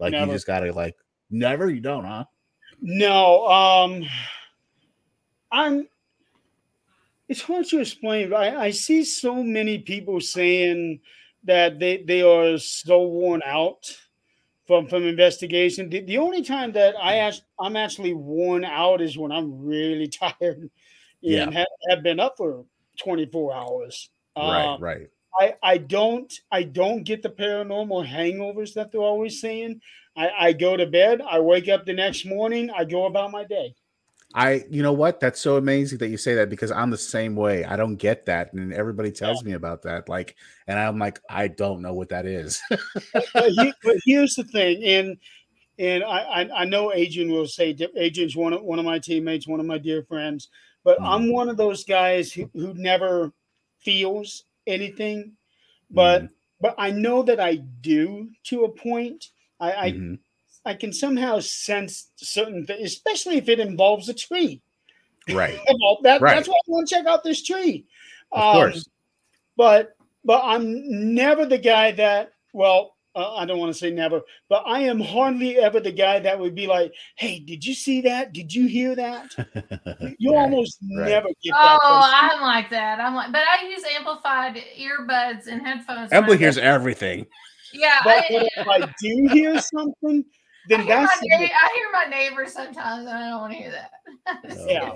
[0.00, 0.26] Like Never.
[0.26, 0.96] you just gotta like
[1.30, 2.24] never, you don't, huh?
[2.80, 4.04] No, um,
[5.52, 5.88] I'm.
[7.28, 8.32] It's hard to explain.
[8.34, 11.00] I, I see so many people saying
[11.44, 13.84] that they they are so worn out
[14.66, 15.88] from from investigation.
[15.88, 20.08] The, the only time that I ask, I'm actually worn out is when I'm really
[20.22, 20.70] tired and
[21.22, 21.50] Yeah.
[21.50, 22.64] have, have been up for
[22.98, 24.10] 24 hours.
[24.36, 25.10] right, Um, right.
[25.40, 29.80] I, I don't I don't get the paranormal hangovers that they're always saying.
[30.16, 33.44] I, I go to bed, I wake up the next morning, I go about my
[33.44, 33.74] day.
[34.34, 35.20] I you know what?
[35.20, 37.64] That's so amazing that you say that because I'm the same way.
[37.64, 38.52] I don't get that.
[38.52, 40.08] And everybody tells me about that.
[40.08, 42.60] Like, and I'm like, I don't know what that is.
[43.12, 45.16] but, he, but here's the thing, and
[45.78, 49.48] and I, I I know Adrian will say Adrian's one of one of my teammates,
[49.48, 50.48] one of my dear friends,
[50.84, 51.06] but Mhm.
[51.06, 53.32] I'm one of those guys who, who never
[53.78, 55.36] feels anything,
[55.90, 56.28] but Mhm,
[56.60, 59.30] but I know that I do to a point.
[59.60, 60.18] I I, mhm.
[60.64, 64.62] I can somehow sense certain things, especially if it involves a tree.
[65.32, 65.58] right.
[65.80, 66.34] Well, that, Right.
[66.36, 67.86] That's why I want to check out this tree.
[68.32, 68.88] Of Um, course.
[69.56, 74.22] but but I'm never the guy that well uh, I don't want to say never,
[74.48, 78.00] but I am hardly ever the guy that would be like, "Hey, did you see
[78.00, 78.32] that?
[78.32, 79.30] Did you hear that?"
[80.18, 81.08] You Right, almost Oh, right.
[81.10, 81.78] never get that.
[81.80, 82.98] from- I'm like that.
[82.98, 86.10] I'm like, but I use amplified earbuds and headphones.
[86.10, 87.26] when Emily hears everything.
[87.72, 91.44] Yeah, but, I, but if I do hear something, I, then hear that's my na-
[91.44, 93.90] I hear my neighbors sometimes, and I don't want to hear that.
[94.66, 94.92] Yeah.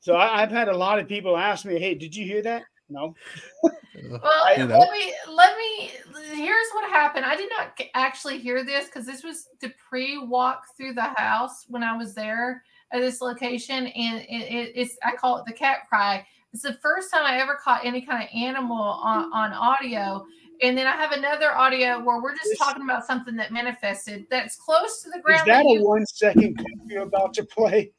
[0.00, 2.64] So I, I've had a lot of people ask me, "Hey, did you hear that?"
[2.88, 3.14] No.
[4.10, 4.78] Well, You know?
[4.78, 5.90] let me let me.
[6.34, 7.26] Here's what happened.
[7.26, 11.82] I did not actually hear this because this was the pre-walk through the house when
[11.82, 15.88] I was there at this location, and it, it, it's I call it the cat
[15.88, 16.26] cry.
[16.52, 20.24] It's the first time I ever caught any kind of animal on, on audio.
[20.62, 24.26] And then I have another audio where we're just This- talking about something that manifested
[24.30, 25.40] that's close to the ground.
[25.40, 27.92] Is that a you- one second clip you're about to play?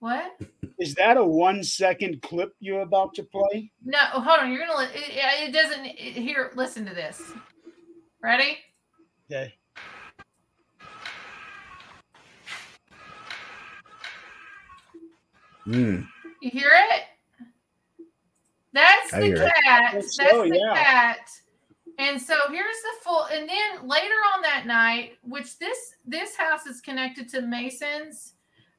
[0.00, 0.36] what?
[0.78, 3.70] Is that a one second clip you're about to play?
[3.84, 4.52] No, hold on.
[4.52, 4.88] You're gonna.
[4.92, 5.86] It, it it doesn't.
[5.86, 7.32] It, here, listen to this.
[8.20, 8.58] Ready?
[9.30, 9.54] Okay.
[15.66, 16.06] Mm,
[16.40, 17.02] You hear it?
[18.72, 19.90] That's I the cat.
[19.92, 20.74] That's so, the yeah.
[20.82, 21.30] cat.
[21.98, 23.26] And so here's the full.
[23.26, 28.34] And then later on that night, which this this house is connected to Masons.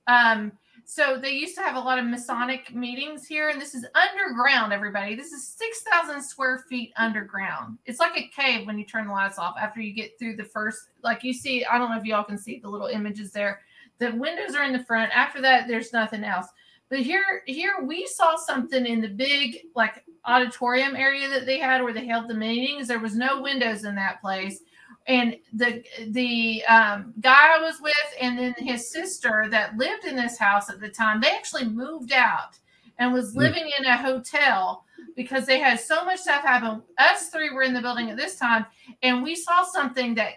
[0.07, 0.51] Um,
[0.85, 4.73] so they used to have a lot of Masonic meetings here, and this is underground.
[4.73, 7.77] Everybody, this is six thousand square feet underground.
[7.85, 10.43] It's like a cave when you turn the lights off after you get through the
[10.43, 10.89] first.
[11.01, 13.61] Like you see, I don't know if y'all can see the little images there.
[13.99, 15.15] The windows are in the front.
[15.15, 16.47] After that, there's nothing else.
[16.89, 21.81] But here, here we saw something in the big like auditorium area that they had
[21.83, 22.87] where they held the meetings.
[22.87, 24.61] There was no windows in that place,
[25.07, 30.15] and the the um, guy I was with, and then his sister that lived in
[30.15, 32.57] this house at the time, they actually moved out
[32.99, 33.39] and was Hmm.
[33.39, 36.81] living in a hotel because they had so much stuff happen.
[36.97, 38.65] Us three were in the building at this time,
[39.01, 40.33] and we saw something that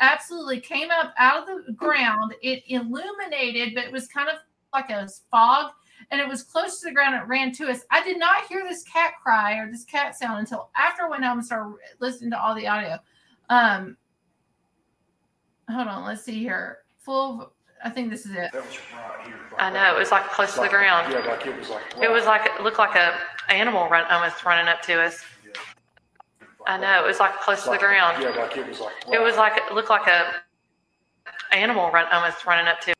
[0.00, 2.34] absolutely came up out of the ground.
[2.42, 4.36] It illuminated, but it was kind of
[4.74, 5.72] like a fog,
[6.12, 7.14] and it was close to the ground.
[7.16, 7.80] It ran to us.
[7.90, 11.24] I did not hear this cat cry or this cat sound until after I went
[11.24, 12.98] home and started listening to all the audio.
[13.48, 13.96] Um,
[15.70, 16.04] hold on.
[16.04, 16.80] Let's see here.
[16.98, 17.52] Full.
[17.82, 18.52] I think this is it.
[18.52, 19.34] That was right here.
[19.58, 21.12] I know, it was like close to the ground.
[21.12, 21.82] Yeah, like it was like.
[22.00, 25.24] It was like, it looked like a animal run, almost running up to us.
[26.66, 28.22] I know, it was like close to the ground.
[28.22, 28.92] Yeah, like it was like.
[29.10, 30.34] It was like, it looked like a
[31.50, 32.92] animal run, almost running up to.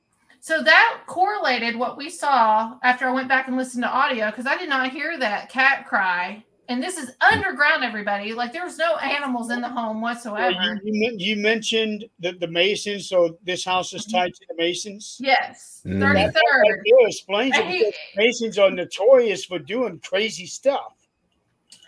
[0.45, 4.45] So that correlated what we saw after I went back and listened to audio because
[4.45, 6.45] I did not hear that cat cry.
[6.69, 8.33] And this is underground, everybody.
[8.33, 10.81] Like there was no animals in the home whatsoever.
[10.83, 15.17] you, you, you mentioned the, the Masons, so this house is tied to the Masons.
[15.21, 16.01] Yes, Mm.
[16.01, 16.81] thirty That third.
[17.07, 17.79] explains it Hey.
[17.79, 20.95] because Masons are notorious for doing crazy stuff.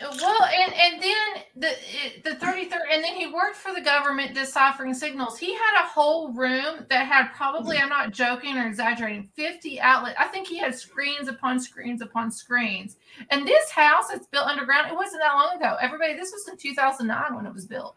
[0.00, 3.80] Well, and and then the it- the thirty third, and then he worked for the
[3.80, 5.38] government deciphering signals.
[5.38, 10.16] He had a whole room that had probably, I'm not joking or exaggerating, fifty outlets.
[10.18, 12.96] I think he had screens upon screens upon screens.
[13.30, 14.88] And this house, that's built underground.
[14.90, 15.76] It wasn't that long ago.
[15.80, 17.96] Everybody, this was in 2009 when it was built.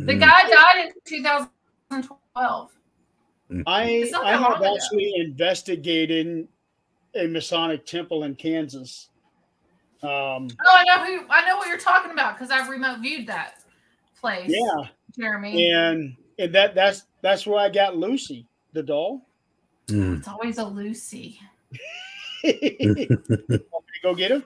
[0.00, 0.20] The Mm.
[0.20, 2.70] guy died in 2012.
[3.54, 4.76] I I that long have ago.
[4.76, 6.46] actually investigated
[7.14, 9.08] a Masonic temple in Kansas.
[10.02, 11.26] Um, Oh, I know who.
[11.30, 13.62] I know what you're talking about because I've remote viewed that
[14.20, 14.48] place.
[14.50, 15.70] yeah, Jeremy.
[15.70, 19.26] and and that that's that's where I got Lucy, the doll.
[19.86, 20.18] Mm.
[20.18, 21.38] It's always a Lucy.
[22.44, 23.62] Want me to
[24.02, 24.42] go get her?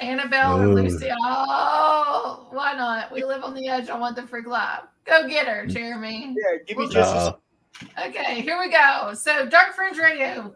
[0.00, 1.08] Annabelle or Lucy.
[1.12, 3.10] Oh, why not?
[3.12, 4.82] We live on the edge I want the Freak Live.
[5.04, 6.34] Go get her, Jeremy.
[6.36, 7.36] Yeah, give me just a Uh,
[8.06, 9.14] Okay, here we go.
[9.14, 10.54] So, Dark Fringe Radio.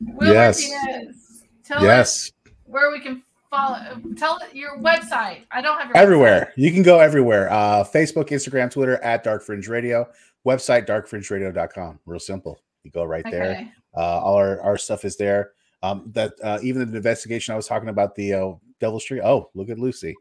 [0.00, 0.66] Will Yes.
[0.70, 2.30] Martinez, tell us
[2.64, 3.22] where we can
[3.54, 4.00] follow.
[4.16, 5.44] Tell your website.
[5.50, 6.52] I don't have your everywhere.
[6.56, 7.50] You can go everywhere.
[7.50, 10.08] Uh, Facebook, Instagram, Twitter at Dark Fringe Radio.
[10.46, 12.00] Website darkfringeradio.com.
[12.04, 12.60] Real simple.
[12.82, 13.30] You go right website.
[13.30, 13.72] there.
[13.96, 15.52] Uh, all our, our stuff is there.
[15.82, 19.20] Um, that uh, even the investigation I was talking about the uh, Devil's Tree.
[19.22, 20.14] Oh, look at Lucy.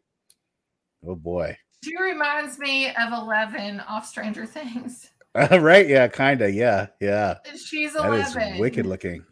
[1.05, 1.57] Oh boy.
[1.83, 5.09] She reminds me of Eleven off Stranger Things.
[5.35, 5.87] right?
[5.87, 6.51] Yeah, kinda.
[6.51, 7.37] Yeah, yeah.
[7.55, 8.41] She's Eleven.
[8.53, 9.25] is wicked looking.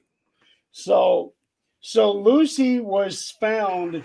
[0.72, 1.34] So,
[1.82, 4.04] so Lucy was found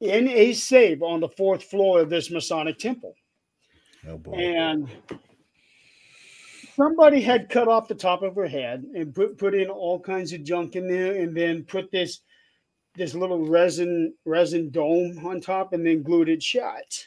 [0.00, 3.14] in a safe on the fourth floor of this Masonic temple,
[4.08, 4.32] Oh boy.
[4.34, 4.88] and
[6.76, 10.32] somebody had cut off the top of her head and put put in all kinds
[10.32, 12.20] of junk in there, and then put this
[12.94, 17.06] this little resin resin dome on top, and then glued it shut.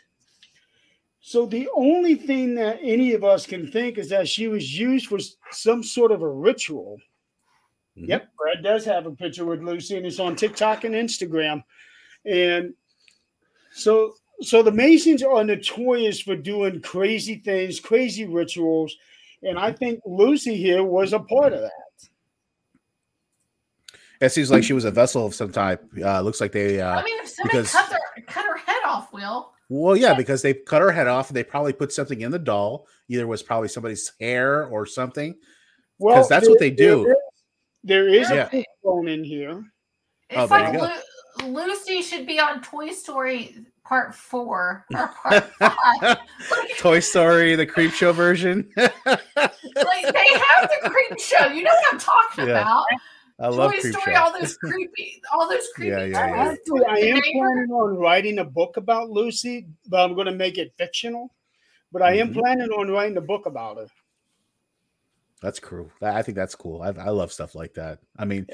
[1.21, 5.05] So the only thing that any of us can think is that she was used
[5.07, 5.19] for
[5.51, 6.97] some sort of a ritual.
[8.01, 8.07] Mhm.
[8.07, 11.63] Yep, Brad does have a picture with Lucy, and it's on TikTok and Instagram.
[12.25, 12.73] And
[13.73, 18.95] so, so the Masons are notorious for doing crazy things, crazy rituals,
[19.43, 21.71] and I think Lucy here was a part of that.
[24.19, 25.83] It seems like she was a vessel of some type.
[25.99, 26.79] Uh, looks like they.
[26.79, 29.51] Uh, I mean, if somebody because- cut their cut her head off, Will.
[29.69, 31.29] well, yeah, because they cut her head off.
[31.29, 32.87] and They probably put something in the doll.
[33.09, 35.35] Either was probably somebody's hair or something.
[35.97, 37.03] Well, because that's what they do.
[37.03, 37.17] There is,
[37.83, 38.45] there is Yeah.
[38.45, 39.63] a pink bone in here.
[40.33, 45.07] Oh, It's there like you Lu- Lucy should be on Toy Story Part Four or
[45.07, 46.17] Part Five.
[46.51, 48.69] like, Toy Story, the creep show version.
[48.77, 51.47] like, they have the creep show.
[51.47, 52.61] You know what I'm talking Yeah.
[52.61, 52.85] about?
[53.39, 54.21] I love Toy creep Story, show.
[54.21, 55.91] all those creepy, all those creepy.
[55.91, 56.43] Yeah, yeah, yeah.
[56.45, 56.57] toys.
[56.59, 60.27] Actually, I The am neighbor- planning on writing a book about Lucy, but I'm going
[60.27, 61.33] to make it fictional.
[61.91, 62.37] But I am Mhm.
[62.39, 63.87] planning on writing a book about her.
[65.41, 65.89] That's cool.
[66.01, 66.81] I I think that's cool.
[66.83, 67.99] I, I love stuff like that.
[68.19, 68.45] I mean,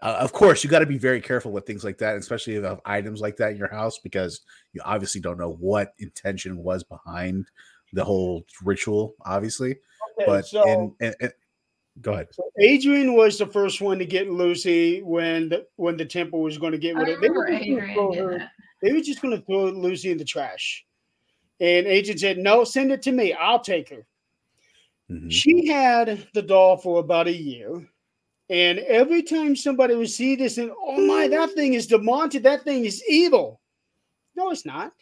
[0.00, 2.60] uh, of course, you got to be very careful with things like that, especially if
[2.60, 6.56] you have items like that in your house, because you obviously don't know what intention
[6.58, 7.46] was behind
[7.92, 9.14] the whole ritual.
[9.24, 11.32] Obviously, Okay, but so, in, in, in-
[12.00, 12.28] go ahead.
[12.30, 16.58] so Adrian was the first one to get Lucy when the when the temple was
[16.58, 17.20] going to get rid of.
[17.20, 18.50] They were, just gonna throw her- that.
[18.82, 20.86] they were just going to throw Lucy in the trash,
[21.58, 23.32] and Adrian said, "No, send it to me.
[23.32, 24.06] I'll take her."
[25.10, 25.30] Mhm.
[25.30, 27.88] She had the doll for about a year.
[28.48, 32.64] And every time somebody would see this and, oh my, that thing is demonted, that
[32.64, 33.60] thing is evil.
[34.34, 34.92] No, it's not.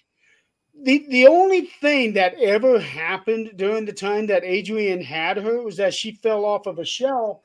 [0.82, 5.76] The, the only thing that ever happened during the time that Adrian had her was
[5.78, 7.40] that she fell off of a shelf.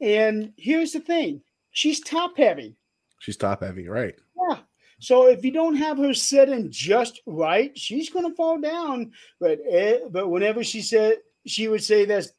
[0.00, 1.42] And here's the thing
[1.72, 2.76] she's top heavy.
[3.18, 4.14] She's top heavy, right?
[4.48, 4.58] Yeah.
[5.00, 9.12] So if you don't have her sitting just right, she's going to fall down.
[9.40, 12.32] But eh, but whenever she said she would say this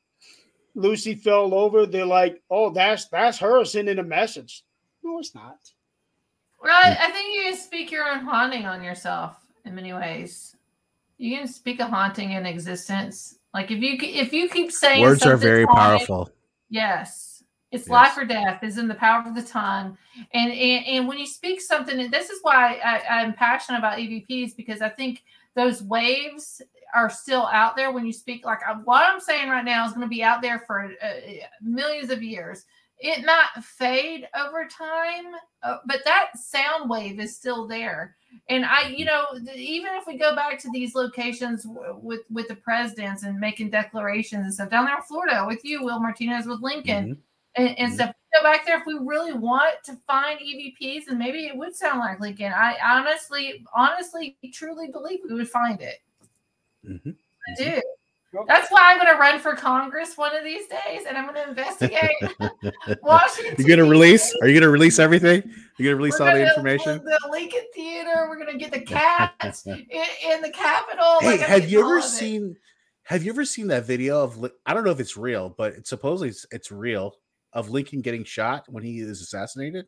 [0.75, 4.63] Lucy fell over, they're like, "Oh, that's that's her sending a message."
[5.03, 5.57] No, it's not.
[6.61, 10.55] Well, I, I think you can speak your own haunting on yourself in many ways.
[11.17, 13.37] You can speak a haunting in existence.
[13.53, 16.29] Like if you if you keep saying Words are very haunted, powerful.
[16.69, 17.43] Yes.
[17.71, 17.91] It's Yes.
[17.91, 19.97] life or death is in the power of the tongue.
[20.33, 23.97] And and, and when you speak something, and this is why I, I'm passionate about
[23.97, 25.23] EVPs because I think
[25.55, 26.61] those waves
[26.95, 28.45] are still out there when you speak.
[28.45, 31.07] Like I, what I'm saying right now is going to be out there for uh,
[31.61, 32.65] millions of years.
[32.97, 35.25] It might fade over time,
[35.63, 38.15] uh, but that sound wave is still there.
[38.47, 42.21] And I, you know, th- even if we go back to these locations w- with
[42.31, 45.99] with the presidents and making declarations and stuff down there in Florida with you, Will
[45.99, 47.17] Martinez, with Lincoln Mhm.
[47.55, 47.95] and, and Mhm.
[47.95, 48.15] stuff.
[48.33, 51.99] Go back there if we really want to find EVPs, and maybe it would sound
[51.99, 52.51] like Lincoln.
[52.53, 55.99] I honestly, honestly, truly believe we would find it.
[56.85, 57.15] Mhm.
[57.47, 57.81] I do.
[58.47, 61.35] That's why I'm going to run for Congress one of these days, and I'm going
[61.41, 62.11] to investigate
[63.01, 63.55] Washington.
[63.57, 64.35] You gonna release?
[64.41, 65.41] Are you gonna release everything?
[65.77, 66.97] You gonna release We're all the information?
[67.05, 68.27] The, the Lincoln Theater.
[68.27, 71.19] We're going to get the cats in, in the Capitol.
[71.21, 72.07] Hey, Like, have you ever of it.
[72.07, 72.57] seen?
[73.03, 74.37] Have you ever seen that video of?
[74.37, 77.15] Li- I don't know if it's real, but it's supposedly it's, it's real
[77.53, 79.85] of Lincoln getting shot when he is assassinated.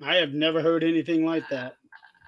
[0.00, 1.74] I have never heard anything like that.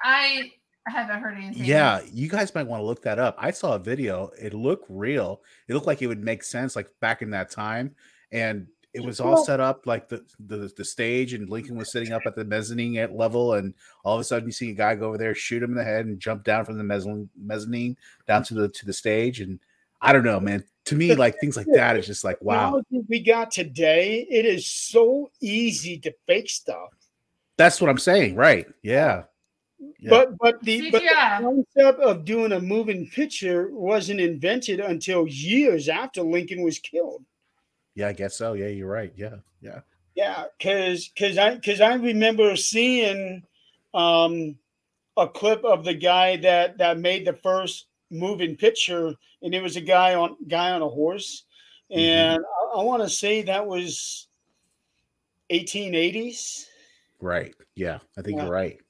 [0.03, 0.51] I
[0.91, 1.65] haven't heard anything.
[1.65, 3.37] Yeah, you guys might want to look that up.
[3.39, 4.31] I saw a video.
[4.41, 5.43] It looked real.
[5.69, 7.95] It looked like it would make sense, like back in that time,
[8.33, 11.93] and it was all Well- set up like the, the the stage, and Lincoln was
[11.93, 13.73] sitting up at the mezzanine at level, and
[14.05, 15.85] all of a sudden you see a guy go over there, shoot him in the
[15.85, 19.61] head, and jump down from the mezzanine mezzanine down to the to the stage, and
[20.01, 20.65] I don't know, man.
[20.87, 22.83] To me, like things like that is just like wow.
[23.09, 26.89] We got today, it is so easy to fake stuff.
[27.57, 28.67] That's what I'm saying, right?
[28.83, 29.25] Yeah.
[29.99, 30.11] Yeah.
[30.11, 31.09] But but the but the
[31.41, 37.25] concept of doing a moving picture wasn't invented until years after Lincoln was killed.
[37.95, 38.53] Yeah, I guess so.
[38.55, 39.13] Yeah, you're right.
[39.17, 39.81] Yeah, yeah.
[40.15, 43.43] Yeah, because because I because I remember seeing
[43.95, 44.59] um,
[45.17, 49.77] a clip of the guy that that made the first moving picture, and it was
[49.77, 51.45] a guy on guy on a horse,
[51.91, 51.99] Mhm.
[51.99, 54.29] and I, I want to say that was
[55.51, 56.67] 1880s.
[57.21, 57.55] Right.
[57.75, 58.45] Yeah, I think Yeah.
[58.45, 58.81] you're right.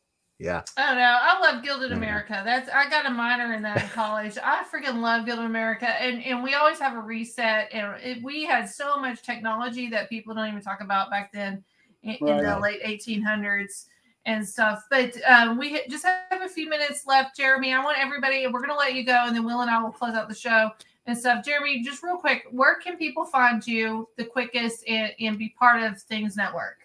[0.41, 0.63] Yeah.
[0.79, 1.19] I don't know.
[1.21, 1.97] I love Gilded Mhm.
[1.97, 2.41] America.
[2.43, 4.39] That's I got a minor in that in college.
[4.43, 7.69] I freaking love Gilded America, and and we always have a reset.
[7.73, 11.63] And it, we had so much technology that people don't even talk about back then
[12.03, 13.89] in, in the late 1800s
[14.25, 14.83] and stuff.
[14.89, 17.75] But um, we just have a few minutes left, Jeremy.
[17.75, 18.47] I want everybody.
[18.47, 20.71] We're gonna let you go, and then Will and I will close out the show
[21.05, 21.45] and stuff.
[21.45, 25.83] Jeremy, just real quick, where can people find you the quickest and, and be part
[25.83, 26.79] of Things Network?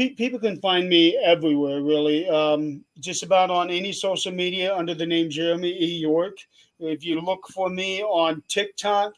[0.00, 2.26] Pe- people can find me everywhere, really.
[2.26, 5.98] Um, just about on any social media under the name Jeremy E.
[5.98, 6.38] York.
[6.78, 9.12] If you look for me on TikTok,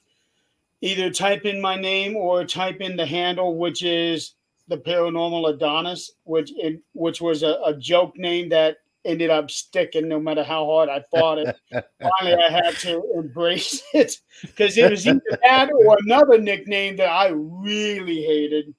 [0.80, 4.34] either type in my name or type in the handle, which is
[4.66, 10.08] the Paranormal Adonis, which it, which was a, a joke name that ended up sticking
[10.08, 11.56] no matter how hard I fought it.
[12.00, 17.08] Finally, I had to embrace it because it was either that or another nickname that
[17.08, 18.74] I really hated.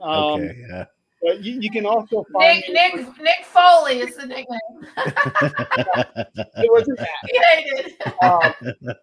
[0.00, 0.56] Um, Okay.
[0.68, 0.84] Yeah.
[1.22, 3.02] But you, you can also find Nick me.
[3.02, 4.58] Nick Nick Foley is the nickname.
[6.56, 7.08] It wasn't that.
[7.26, 7.94] He hated.
[8.22, 8.94] Um,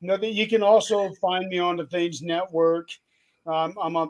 [0.00, 2.90] no, that you can also find me on the Things Network.
[3.46, 4.08] Um, I'm a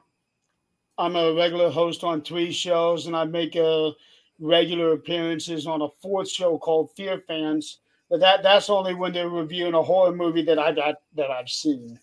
[0.98, 3.92] I'm a regular host on three shows, and I make a
[4.40, 7.78] regular appearances on a fourth show called Fear Fans.
[8.10, 11.48] But that that's only when they're reviewing a horror movie that I got that I've
[11.48, 11.98] seen.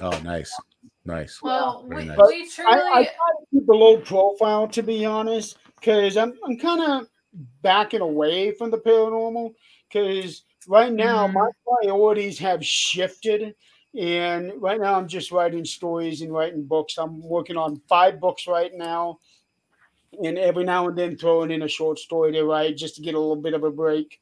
[0.00, 0.54] Oh, nice.
[1.06, 1.42] Nice.
[1.42, 2.18] Well, Very we, nice.
[2.18, 2.72] we I, truly.
[2.72, 7.08] I try to keep a low profile to be honest, because I'm I'm kind of
[7.62, 9.54] backing away from the paranormal.
[9.92, 11.34] Because right now Mhm.
[11.34, 13.54] my priorities have shifted,
[13.98, 16.96] and right now I'm just writing stories and writing books.
[16.96, 19.18] I'm working on five books right now,
[20.22, 23.14] and every now and then throwing in a short story to write just to get
[23.14, 24.20] a little bit of a break.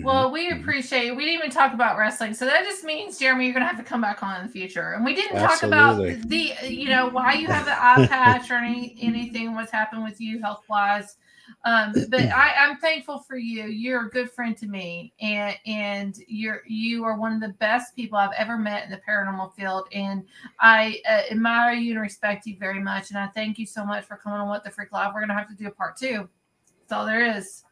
[0.00, 0.60] Well, we Mhm.
[0.60, 1.10] appreciate.
[1.16, 3.82] We didn't even talk about wrestling, so that just means Jeremy, you're gonna have to
[3.82, 4.92] come back on in the future.
[4.92, 8.54] And we didn't talk about the, you know, why you have the eye patch or
[8.54, 11.16] any anything what's happened with you health wise.
[11.64, 13.64] Um, but I, I'm thankful for you.
[13.64, 17.94] You're a good friend to me, and and you're you are one of the best
[17.94, 20.24] people I've ever met in the paranormal field, and
[20.60, 23.10] I uh, admire you and respect you very much.
[23.10, 25.12] And I thank you so much for coming on What the Freak Live.
[25.14, 26.28] We're gonna have to do a part two.
[26.80, 27.64] That's all there is.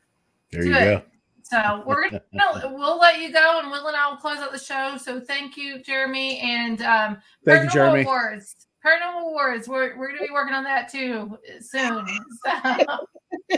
[0.52, 0.80] there you it.
[0.80, 1.02] go.
[1.43, 2.22] So we're gonna
[2.74, 4.97] we'll let you go, and Will and I will close out the show.
[4.97, 8.03] So thank you, Jeremy, and um, Thank you, Paranormal Jeremy.
[8.03, 8.57] Awards.
[8.84, 9.68] Paranormal Awards.
[9.68, 12.07] We're we're gonna be working on that too soon.
[12.45, 13.07] So,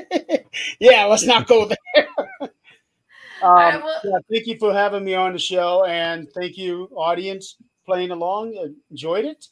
[0.80, 2.09] yeah, let's not go there.
[3.43, 6.89] I um, will- yeah, thank you for having me on the show, and thank you,
[6.95, 8.74] audience, playing along.
[8.91, 9.47] Enjoyed it,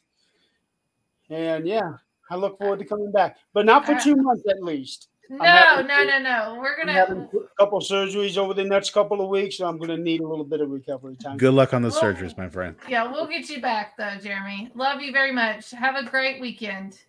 [1.29, 1.93] and yeah,
[2.29, 5.09] I look forward to coming back, but not for Uh, two months at least.
[5.37, 6.57] No, no, no, no.
[6.59, 7.27] We're gonna.
[7.33, 10.27] a couple surgeries over the next couple of weeks, so I'm going to need a
[10.27, 11.37] little bit of recovery time.
[11.37, 12.75] Good luck on the Well- surgeries, my friend.
[12.89, 14.71] Yeah, we'll get you back though, Jeremy.
[14.75, 15.71] Love you very much.
[15.71, 16.99] Have a great weekend.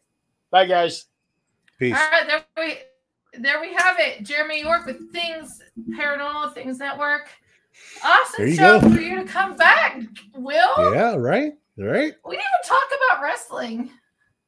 [0.51, 1.07] Bye, guys.
[1.79, 1.97] Peace.
[1.97, 2.75] All right, there we
[3.41, 4.23] there we have it.
[4.23, 5.61] Jeremy York with Things
[5.91, 7.29] Paranormal Things Network.
[8.05, 8.91] Awesome show go.
[8.95, 10.01] for you to come back,
[10.35, 10.93] Will.
[10.95, 12.15] Yeah, right, right.
[12.27, 13.91] We didn't even talk about wrestling.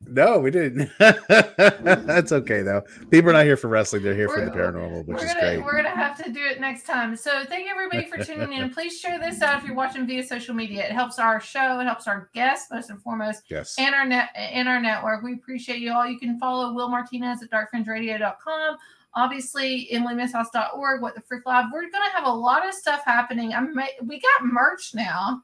[0.07, 0.91] No, we didn't.
[0.99, 2.83] That's okay though.
[3.11, 5.41] People are not here for wrestling; they're here for the paranormal, which we're is gonna
[5.41, 5.65] great.
[5.65, 7.17] we're gonna have to do it next time.
[7.17, 8.71] So thank everybody for tuning in.
[8.71, 10.85] Please share this out if you're watching via social media.
[10.85, 11.81] It helps our show.
[11.81, 13.77] It helps our guests most and foremost, Yes.
[13.79, 15.23] and our net and our network.
[15.23, 16.07] We appreciate you all.
[16.07, 18.77] You can follow Will Martinez at darkfringeradio.com.
[19.17, 21.67] Obviously, emilymisshouse.org, what the freak live.
[21.73, 23.55] We're gonna have a lot of stuff happening.
[23.55, 23.75] I'm
[24.05, 25.43] we got merch now.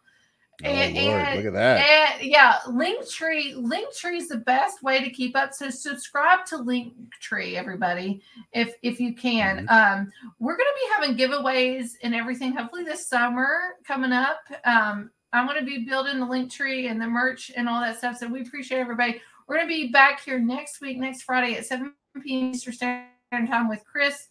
[0.64, 2.18] Oh and- Lord, and- look at that.
[2.20, 3.54] And yeah, Linktree.
[3.54, 5.54] Linktree is the best way to keep up.
[5.54, 9.66] So subscribe to Linktree, everybody, if if you can.
[9.66, 10.00] Mm-hmm.
[10.00, 12.52] Um, we're gonna be having giveaways and everything.
[12.52, 14.40] Hopefully this summer coming up.
[14.64, 18.16] Um, I'm gonna be building the Linktree and the merch and all that stuff.
[18.18, 19.20] So we appreciate everybody.
[19.46, 21.92] We're gonna be back here next week, next Friday at 7
[22.22, 22.50] p.m.
[22.50, 23.06] Eastern Standard
[23.48, 24.28] Time with Chris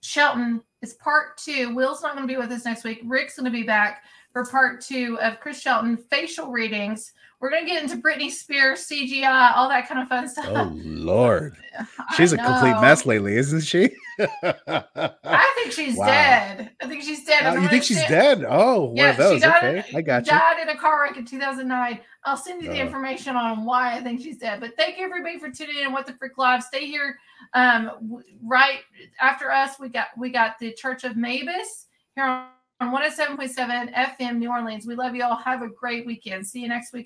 [0.00, 0.62] Shelton.
[0.82, 1.74] It's part two.
[1.74, 3.00] Will's not going to be with us next week.
[3.04, 4.04] Rick's going to be back
[4.34, 7.12] for part two of Chris Shelton facial readings.
[7.40, 10.46] We're going to get into Britney Spears, CGI, all that kind of fun stuff.
[10.48, 11.56] Oh Lord,
[12.16, 13.90] she's a complete mess lately, isn't she?
[14.18, 16.06] I think she's Wow.
[16.06, 16.70] dead.
[16.82, 17.44] I think she's dead.
[17.44, 18.44] Oh, you think she's dead?
[18.48, 19.34] Oh, one Yeah, of those.
[19.42, 20.32] she died, Okay, I got you.
[20.32, 22.00] died in a car wreck in 2009.
[22.24, 22.86] I'll send you the Uh.
[22.86, 24.58] information on why I think she's dead.
[24.60, 25.92] But thank you everybody for tuning in.
[25.92, 26.62] What the freak live?
[26.64, 27.18] Stay here.
[27.52, 28.80] Um, right
[29.20, 32.46] after us, we got we got the Church of Mavis here on,
[32.80, 34.86] on 107.7 FM New Orleans.
[34.86, 35.36] We love you all.
[35.36, 36.46] Have a great weekend.
[36.46, 37.02] See you next week.